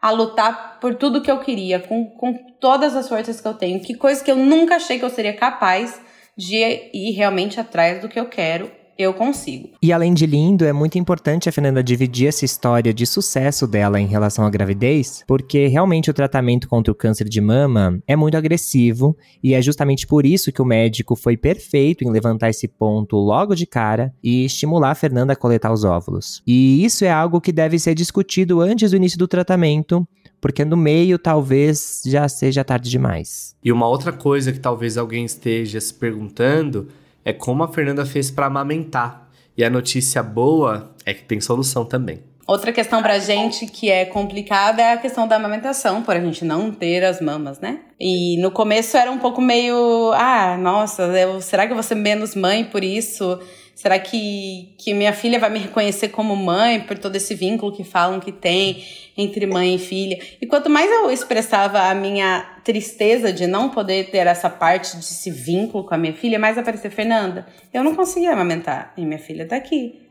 a 0.00 0.10
lutar 0.10 0.80
por 0.80 0.94
tudo 0.94 1.22
que 1.22 1.30
eu 1.30 1.38
queria, 1.40 1.80
com, 1.80 2.06
com 2.06 2.34
todas 2.58 2.96
as 2.96 3.08
forças 3.08 3.40
que 3.40 3.48
eu 3.48 3.54
tenho. 3.54 3.78
Que 3.80 3.94
coisa 3.94 4.24
que 4.24 4.30
eu 4.30 4.36
nunca 4.36 4.76
achei 4.76 4.98
que 4.98 5.04
eu 5.04 5.10
seria 5.10 5.34
capaz 5.34 6.00
de 6.36 6.56
ir 6.94 7.12
realmente 7.12 7.60
atrás 7.60 8.00
do 8.00 8.08
que 8.08 8.18
eu 8.18 8.26
quero 8.26 8.70
eu 9.02 9.14
consigo. 9.14 9.70
E 9.82 9.92
além 9.92 10.14
de 10.14 10.26
lindo, 10.26 10.64
é 10.64 10.72
muito 10.72 10.98
importante 10.98 11.48
a 11.48 11.52
Fernanda 11.52 11.82
dividir 11.82 12.28
essa 12.28 12.44
história 12.44 12.92
de 12.92 13.06
sucesso 13.06 13.66
dela 13.66 14.00
em 14.00 14.06
relação 14.06 14.44
à 14.44 14.50
gravidez, 14.50 15.24
porque 15.26 15.66
realmente 15.66 16.10
o 16.10 16.14
tratamento 16.14 16.68
contra 16.68 16.92
o 16.92 16.94
câncer 16.94 17.28
de 17.28 17.40
mama 17.40 18.00
é 18.06 18.16
muito 18.16 18.36
agressivo 18.36 19.16
e 19.42 19.54
é 19.54 19.62
justamente 19.62 20.06
por 20.06 20.24
isso 20.24 20.52
que 20.52 20.62
o 20.62 20.66
médico 20.66 21.16
foi 21.16 21.36
perfeito 21.36 22.04
em 22.04 22.10
levantar 22.10 22.50
esse 22.50 22.68
ponto 22.68 23.16
logo 23.16 23.54
de 23.54 23.66
cara 23.66 24.12
e 24.22 24.44
estimular 24.44 24.90
a 24.90 24.94
Fernanda 24.94 25.32
a 25.32 25.36
coletar 25.36 25.72
os 25.72 25.84
óvulos. 25.84 26.42
E 26.46 26.84
isso 26.84 27.04
é 27.04 27.10
algo 27.10 27.40
que 27.40 27.52
deve 27.52 27.78
ser 27.78 27.94
discutido 27.94 28.60
antes 28.60 28.90
do 28.90 28.96
início 28.96 29.18
do 29.18 29.28
tratamento 29.28 30.06
porque 30.42 30.64
no 30.64 30.76
meio 30.76 31.20
talvez 31.20 32.02
já 32.04 32.28
seja 32.28 32.64
tarde 32.64 32.90
demais. 32.90 33.54
E 33.62 33.70
uma 33.70 33.86
outra 33.86 34.12
coisa 34.12 34.52
que 34.52 34.58
talvez 34.58 34.98
alguém 34.98 35.24
esteja 35.24 35.80
se 35.80 35.94
perguntando 35.94 36.88
é 37.24 37.32
como 37.32 37.62
a 37.62 37.68
Fernanda 37.68 38.04
fez 38.04 38.30
para 38.30 38.46
amamentar. 38.46 39.28
E 39.56 39.62
a 39.62 39.70
notícia 39.70 40.22
boa 40.22 40.94
é 41.04 41.12
que 41.12 41.24
tem 41.24 41.40
solução 41.40 41.84
também. 41.84 42.22
Outra 42.52 42.70
questão 42.70 43.02
pra 43.02 43.18
gente 43.18 43.64
que 43.64 43.90
é 43.90 44.04
complicada 44.04 44.82
é 44.82 44.92
a 44.92 44.98
questão 44.98 45.26
da 45.26 45.36
amamentação, 45.36 46.02
por 46.02 46.14
a 46.14 46.20
gente 46.20 46.44
não 46.44 46.70
ter 46.70 47.02
as 47.02 47.18
mamas, 47.18 47.58
né? 47.58 47.78
E 47.98 48.36
no 48.42 48.50
começo 48.50 48.94
era 48.94 49.10
um 49.10 49.18
pouco 49.18 49.40
meio, 49.40 50.12
ah, 50.12 50.58
nossa, 50.58 51.04
eu, 51.04 51.40
será 51.40 51.64
que 51.64 51.72
eu 51.72 51.76
vou 51.76 51.82
ser 51.82 51.94
menos 51.94 52.34
mãe 52.34 52.62
por 52.62 52.84
isso? 52.84 53.40
Será 53.74 53.98
que, 53.98 54.74
que 54.76 54.92
minha 54.92 55.14
filha 55.14 55.38
vai 55.38 55.48
me 55.48 55.60
reconhecer 55.60 56.08
como 56.08 56.36
mãe 56.36 56.80
por 56.80 56.98
todo 56.98 57.16
esse 57.16 57.34
vínculo 57.34 57.72
que 57.72 57.84
falam 57.84 58.20
que 58.20 58.30
tem 58.30 58.84
entre 59.16 59.46
mãe 59.46 59.76
e 59.76 59.78
filha? 59.78 60.18
E 60.38 60.46
quanto 60.46 60.68
mais 60.68 60.90
eu 60.90 61.10
expressava 61.10 61.80
a 61.80 61.94
minha 61.94 62.58
tristeza 62.62 63.32
de 63.32 63.46
não 63.46 63.70
poder 63.70 64.10
ter 64.10 64.26
essa 64.26 64.50
parte 64.50 64.94
desse 64.94 65.30
vínculo 65.30 65.84
com 65.84 65.94
a 65.94 65.98
minha 65.98 66.12
filha, 66.12 66.38
mais 66.38 66.58
aparecia 66.58 66.90
Fernanda. 66.90 67.46
Eu 67.72 67.82
não 67.82 67.96
conseguia 67.96 68.34
amamentar 68.34 68.92
e 68.94 69.06
minha 69.06 69.18
filha 69.18 69.48
tá 69.48 69.56
aqui. 69.56 70.02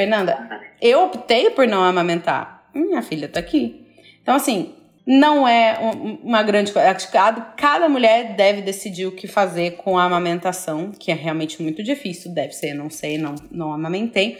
Fernanda, 0.00 0.38
eu 0.80 1.04
optei 1.04 1.50
por 1.50 1.66
não 1.66 1.82
amamentar. 1.82 2.64
Minha 2.74 3.02
filha 3.02 3.28
tá 3.28 3.38
aqui. 3.38 3.86
Então, 4.22 4.34
assim, 4.34 4.72
não 5.06 5.46
é 5.46 5.78
uma 6.22 6.42
grande 6.42 6.72
coisa. 6.72 6.94
Cada, 6.94 7.42
cada 7.42 7.86
mulher 7.86 8.34
deve 8.34 8.62
decidir 8.62 9.04
o 9.04 9.12
que 9.12 9.28
fazer 9.28 9.72
com 9.72 9.98
a 9.98 10.04
amamentação, 10.04 10.90
que 10.90 11.10
é 11.10 11.14
realmente 11.14 11.62
muito 11.62 11.82
difícil, 11.82 12.32
deve 12.32 12.54
ser, 12.54 12.72
não 12.72 12.88
sei, 12.88 13.18
não, 13.18 13.34
não 13.50 13.74
amamentei. 13.74 14.38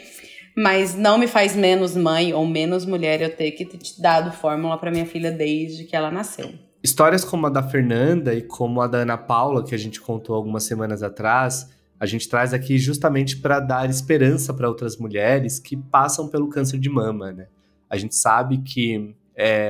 Mas 0.57 0.95
não 0.95 1.19
me 1.19 1.27
faz 1.27 1.55
menos 1.55 1.95
mãe 1.95 2.33
ou 2.33 2.45
menos 2.47 2.83
mulher 2.83 3.21
eu 3.21 3.29
ter 3.29 3.51
que 3.51 3.63
ter 3.63 3.77
dado 4.01 4.31
fórmula 4.31 4.79
para 4.79 4.89
minha 4.89 5.05
filha 5.05 5.31
desde 5.31 5.83
que 5.83 5.95
ela 5.95 6.09
nasceu. 6.09 6.49
Histórias 6.83 7.23
como 7.23 7.45
a 7.45 7.49
da 7.51 7.61
Fernanda 7.61 8.33
e 8.33 8.41
como 8.41 8.81
a 8.81 8.87
da 8.87 8.99
Ana 8.99 9.17
Paula, 9.17 9.63
que 9.63 9.75
a 9.75 9.77
gente 9.77 10.01
contou 10.01 10.35
algumas 10.35 10.63
semanas 10.63 11.03
atrás, 11.03 11.69
a 12.01 12.07
gente 12.07 12.27
traz 12.27 12.51
aqui 12.51 12.79
justamente 12.79 13.37
para 13.37 13.59
dar 13.59 13.87
esperança 13.87 14.51
para 14.55 14.67
outras 14.67 14.97
mulheres 14.97 15.59
que 15.59 15.77
passam 15.77 16.27
pelo 16.27 16.49
câncer 16.49 16.79
de 16.79 16.89
mama, 16.89 17.31
né? 17.31 17.47
A 17.87 17.95
gente 17.95 18.15
sabe 18.15 18.57
que 18.57 19.15
é 19.35 19.69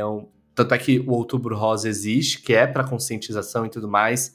tanto 0.56 0.74
é 0.74 0.78
que 0.78 0.98
o 1.00 1.12
Outubro 1.12 1.58
Rosa 1.58 1.90
existe, 1.90 2.42
que 2.42 2.54
é 2.54 2.66
para 2.66 2.88
conscientização 2.88 3.66
e 3.66 3.70
tudo 3.70 3.90
mais, 3.90 4.34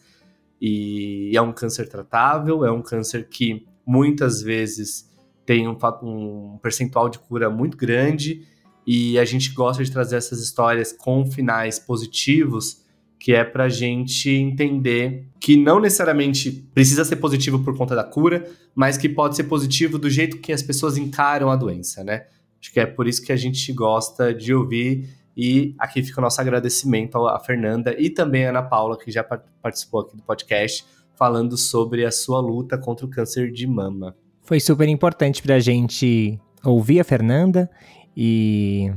e 0.61 1.33
é 1.35 1.41
um 1.41 1.55
câncer 1.55 1.89
tratável, 1.89 2.67
é 2.67 2.71
um 2.71 2.83
câncer 2.83 3.31
que 3.31 3.67
muitas 3.87 4.43
vezes 4.43 5.11
tem 5.47 5.67
um, 5.67 5.79
um 6.03 6.59
percentual 6.61 7.09
de 7.09 7.19
cura 7.19 7.49
muito 7.49 7.79
grande, 7.79 8.47
e 8.87 9.19
a 9.19 9.25
gente 9.25 9.53
gosta 9.55 9.83
de 9.83 9.91
trazer 9.91 10.17
essas 10.17 10.43
histórias 10.43 10.93
com 10.93 11.25
finais 11.25 11.79
positivos, 11.79 12.85
que 13.19 13.33
é 13.33 13.45
para 13.45 13.65
a 13.65 13.69
gente 13.69 14.31
entender 14.31 15.29
que 15.41 15.57
não 15.57 15.81
necessariamente 15.81 16.51
precisa 16.75 17.05
ser 17.05 17.17
positivo 17.17 17.59
por 17.63 17.77
conta 17.77 17.95
da 17.95 18.05
cura, 18.05 18.49
mas 18.75 18.97
que 18.97 19.09
pode 19.09 19.37
ser 19.37 19.45
positivo 19.45 19.99
do 19.99 20.09
jeito 20.09 20.39
que 20.39 20.53
as 20.53 20.63
pessoas 20.63 20.97
encaram 20.97 21.51
a 21.51 21.57
doença, 21.57 22.05
né? 22.05 22.27
Acho 22.61 22.73
que 22.73 22.81
é 22.81 22.87
por 22.87 23.07
isso 23.07 23.23
que 23.23 23.33
a 23.33 23.37
gente 23.37 23.73
gosta 23.73 24.35
de 24.35 24.53
ouvir 24.55 25.09
e 25.37 25.75
aqui 25.79 26.03
fica 26.03 26.21
o 26.21 26.23
nosso 26.23 26.41
agradecimento 26.41 27.17
à 27.27 27.39
Fernanda 27.39 27.95
e 27.99 28.09
também 28.09 28.47
à 28.47 28.51
Ana 28.51 28.63
Paula, 28.63 28.99
que 28.99 29.11
já 29.11 29.23
participou 29.23 30.01
aqui 30.01 30.17
do 30.17 30.23
podcast, 30.23 30.85
falando 31.15 31.57
sobre 31.57 32.05
a 32.05 32.11
sua 32.11 32.41
luta 32.41 32.79
contra 32.79 33.05
o 33.05 33.09
câncer 33.09 33.53
de 33.53 33.67
mama. 33.67 34.17
Foi 34.43 34.61
super 34.61 34.89
importante 34.89 35.43
para 35.43 35.57
a 35.57 35.61
gente 35.61 36.39
ouvir 36.65 37.01
a 37.01 37.05
Fernanda 37.05 37.71
e 38.17 38.91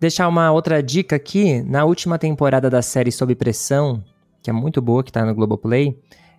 deixar 0.00 0.28
uma 0.28 0.50
outra 0.52 0.82
dica 0.82 1.16
aqui. 1.16 1.62
Na 1.62 1.84
última 1.84 2.18
temporada 2.18 2.68
da 2.68 2.82
série 2.82 3.12
Sob 3.12 3.34
Pressão, 3.34 4.02
que 4.42 4.50
é 4.50 4.52
muito 4.52 4.80
boa, 4.80 5.02
que 5.02 5.10
está 5.10 5.24
no 5.24 5.34
Globoplay, 5.34 5.98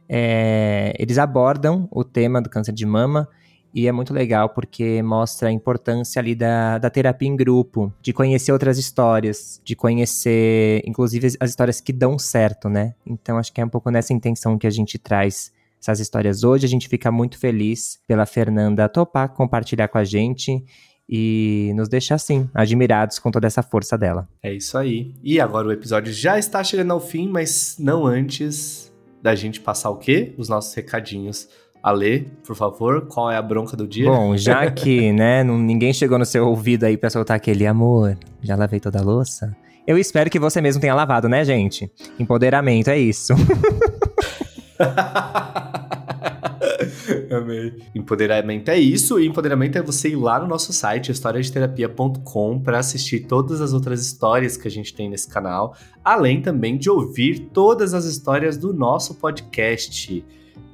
é, 0.09 0.93
eles 0.97 1.17
abordam 1.17 1.87
o 1.91 2.03
tema 2.03 2.41
do 2.41 2.49
câncer 2.49 2.71
de 2.71 2.85
mama 2.85 3.27
e 3.73 3.87
é 3.87 3.91
muito 3.91 4.13
legal 4.13 4.49
porque 4.49 5.01
mostra 5.03 5.49
a 5.49 5.51
importância 5.51 6.19
ali 6.19 6.33
da, 6.33 6.77
da 6.77 6.89
terapia 6.89 7.27
em 7.27 7.35
grupo, 7.35 7.93
de 8.01 8.13
conhecer 8.13 8.51
outras 8.51 8.77
histórias, 8.77 9.61
de 9.63 9.75
conhecer, 9.75 10.81
inclusive, 10.85 11.27
as 11.39 11.49
histórias 11.49 11.81
que 11.81 11.91
dão 11.91 12.17
certo, 12.17 12.69
né? 12.69 12.95
Então 13.05 13.37
acho 13.37 13.51
que 13.51 13.61
é 13.61 13.65
um 13.65 13.69
pouco 13.69 13.91
nessa 13.91 14.13
intenção 14.13 14.57
que 14.57 14.65
a 14.65 14.71
gente 14.71 14.97
traz 14.97 15.51
essas 15.79 15.99
histórias 15.99 16.43
hoje. 16.43 16.65
A 16.65 16.69
gente 16.69 16.87
fica 16.87 17.11
muito 17.11 17.37
feliz 17.37 17.99
pela 18.07 18.25
Fernanda 18.25 18.89
topar 18.89 19.29
compartilhar 19.29 19.89
com 19.89 19.97
a 19.97 20.03
gente 20.03 20.63
e 21.09 21.71
nos 21.75 21.87
deixar 21.87 22.15
assim, 22.15 22.49
admirados 22.53 23.19
com 23.19 23.31
toda 23.31 23.47
essa 23.47 23.63
força 23.63 23.97
dela. 23.97 24.27
É 24.43 24.53
isso 24.53 24.77
aí. 24.77 25.13
E 25.23 25.39
agora 25.39 25.67
o 25.67 25.71
episódio 25.71 26.11
já 26.11 26.37
está 26.37 26.63
chegando 26.63 26.91
ao 26.91 26.99
fim, 26.99 27.29
mas 27.29 27.77
não 27.79 28.05
antes 28.05 28.91
da 29.21 29.35
gente 29.35 29.59
passar 29.59 29.89
o 29.89 29.97
quê? 29.97 30.33
Os 30.37 30.49
nossos 30.49 30.73
recadinhos 30.73 31.47
Ale, 31.81 32.27
por 32.45 32.55
favor, 32.55 33.07
qual 33.07 33.31
é 33.31 33.37
a 33.37 33.41
bronca 33.41 33.77
do 33.77 33.87
dia? 33.87 34.09
Bom, 34.09 34.35
já 34.35 34.69
que, 34.71 35.13
né, 35.13 35.43
ninguém 35.43 35.93
chegou 35.93 36.19
no 36.19 36.25
seu 36.25 36.47
ouvido 36.47 36.83
aí 36.83 36.97
pra 36.97 37.09
soltar 37.09 37.37
aquele 37.37 37.65
amor, 37.65 38.17
já 38.41 38.55
lavei 38.55 38.79
toda 38.79 38.99
a 38.99 39.01
louça. 39.01 39.55
Eu 39.85 39.97
espero 39.97 40.29
que 40.29 40.37
você 40.37 40.59
mesmo 40.59 40.81
tenha 40.81 40.93
lavado, 40.93 41.29
né, 41.29 41.45
gente? 41.45 41.89
Empoderamento 42.19 42.89
é 42.89 42.99
isso. 42.99 43.33
Amei. 47.35 47.73
Empoderamento 47.93 48.69
é 48.69 48.79
isso, 48.79 49.19
e 49.19 49.27
empoderamento 49.27 49.77
é 49.77 49.81
você 49.81 50.09
ir 50.09 50.15
lá 50.15 50.39
no 50.39 50.47
nosso 50.47 50.71
site, 50.71 51.11
historiadeterapia.com, 51.11 52.59
para 52.59 52.79
assistir 52.79 53.21
todas 53.21 53.61
as 53.61 53.73
outras 53.73 54.01
histórias 54.01 54.57
que 54.57 54.67
a 54.67 54.71
gente 54.71 54.93
tem 54.93 55.09
nesse 55.09 55.27
canal, 55.27 55.75
além 56.03 56.41
também 56.41 56.77
de 56.77 56.89
ouvir 56.89 57.49
todas 57.53 57.93
as 57.93 58.05
histórias 58.05 58.57
do 58.57 58.73
nosso 58.73 59.15
podcast. 59.15 60.25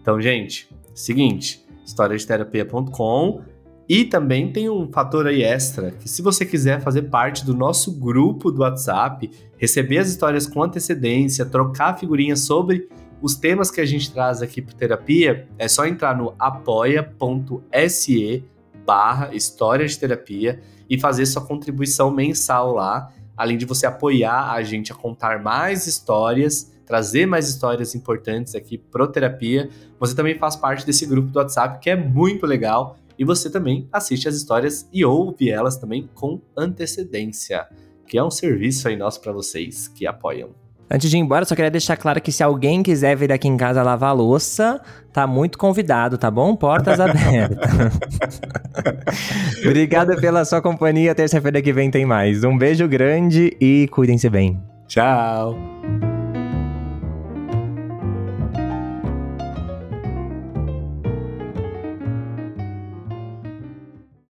Então, 0.01 0.19
gente, 0.19 0.67
Seguinte, 0.93 1.65
historiadeterapia.com 1.85 3.41
e 3.89 4.05
também 4.05 4.51
tem 4.51 4.69
um 4.69 4.89
fator 4.91 5.27
aí 5.27 5.43
extra, 5.43 5.91
que 5.91 6.07
se 6.07 6.21
você 6.21 6.45
quiser 6.45 6.81
fazer 6.81 7.03
parte 7.03 7.45
do 7.45 7.53
nosso 7.53 7.99
grupo 7.99 8.51
do 8.51 8.61
WhatsApp, 8.61 9.29
receber 9.57 9.97
as 9.97 10.07
histórias 10.07 10.47
com 10.47 10.63
antecedência, 10.63 11.45
trocar 11.45 11.97
figurinhas 11.99 12.41
sobre 12.41 12.87
os 13.23 13.35
temas 13.35 13.71
que 13.71 13.79
a 13.79 13.85
gente 13.85 14.11
traz 14.11 14.41
aqui 14.41 14.61
para 14.61 14.75
terapia, 14.75 15.47
é 15.57 15.69
só 15.69 15.85
entrar 15.85 16.17
no 16.17 16.35
apoia.se 16.37 18.43
barra 18.85 19.33
História 19.33 19.87
de 19.87 19.97
Terapia 19.97 20.59
e 20.89 20.99
fazer 20.99 21.25
sua 21.25 21.41
contribuição 21.41 22.11
mensal 22.11 22.73
lá, 22.73 23.13
além 23.37 23.57
de 23.57 23.65
você 23.65 23.85
apoiar 23.85 24.51
a 24.51 24.61
gente 24.61 24.91
a 24.91 24.95
contar 24.95 25.41
mais 25.41 25.87
histórias 25.87 26.73
trazer 26.85 27.25
mais 27.25 27.47
histórias 27.47 27.95
importantes 27.95 28.55
aqui 28.55 28.77
pro 28.77 29.07
terapia. 29.07 29.69
Você 29.97 30.13
também 30.13 30.37
faz 30.37 30.57
parte 30.57 30.85
desse 30.85 31.05
grupo 31.05 31.29
do 31.29 31.39
WhatsApp 31.39 31.79
que 31.79 31.89
é 31.89 31.95
muito 31.95 32.45
legal 32.45 32.97
e 33.17 33.23
você 33.23 33.49
também 33.49 33.87
assiste 33.89 34.27
as 34.27 34.35
histórias 34.35 34.85
e 34.91 35.05
ouve 35.05 35.49
elas 35.49 35.77
também 35.77 36.09
com 36.13 36.41
antecedência, 36.57 37.65
que 38.05 38.17
é 38.17 38.23
um 38.23 38.29
serviço 38.29 38.89
aí 38.89 38.97
nosso 38.97 39.21
para 39.21 39.31
vocês 39.31 39.87
que 39.87 40.05
apoiam. 40.05 40.62
Antes 40.89 41.09
de 41.09 41.17
ir 41.17 41.19
embora, 41.19 41.45
só 41.45 41.55
queria 41.55 41.71
deixar 41.71 41.97
claro 41.97 42.21
que 42.21 42.31
se 42.31 42.43
alguém 42.43 42.83
quiser 42.83 43.15
vir 43.15 43.31
aqui 43.31 43.47
em 43.47 43.57
casa 43.57 43.81
lavar 43.81 44.11
a 44.11 44.13
louça, 44.13 44.79
tá 45.11 45.25
muito 45.25 45.57
convidado, 45.57 46.17
tá 46.17 46.29
bom? 46.29 46.55
Portas 46.55 46.99
abertas. 46.99 47.99
Obrigado 49.65 50.19
pela 50.19 50.45
sua 50.45 50.61
companhia. 50.61 51.15
Terça-feira 51.15 51.61
que 51.61 51.73
vem 51.73 51.89
tem 51.89 52.05
mais. 52.05 52.43
Um 52.43 52.57
beijo 52.57 52.87
grande 52.87 53.55
e 53.59 53.87
cuidem-se 53.91 54.29
bem. 54.29 54.61
Tchau. 54.87 55.57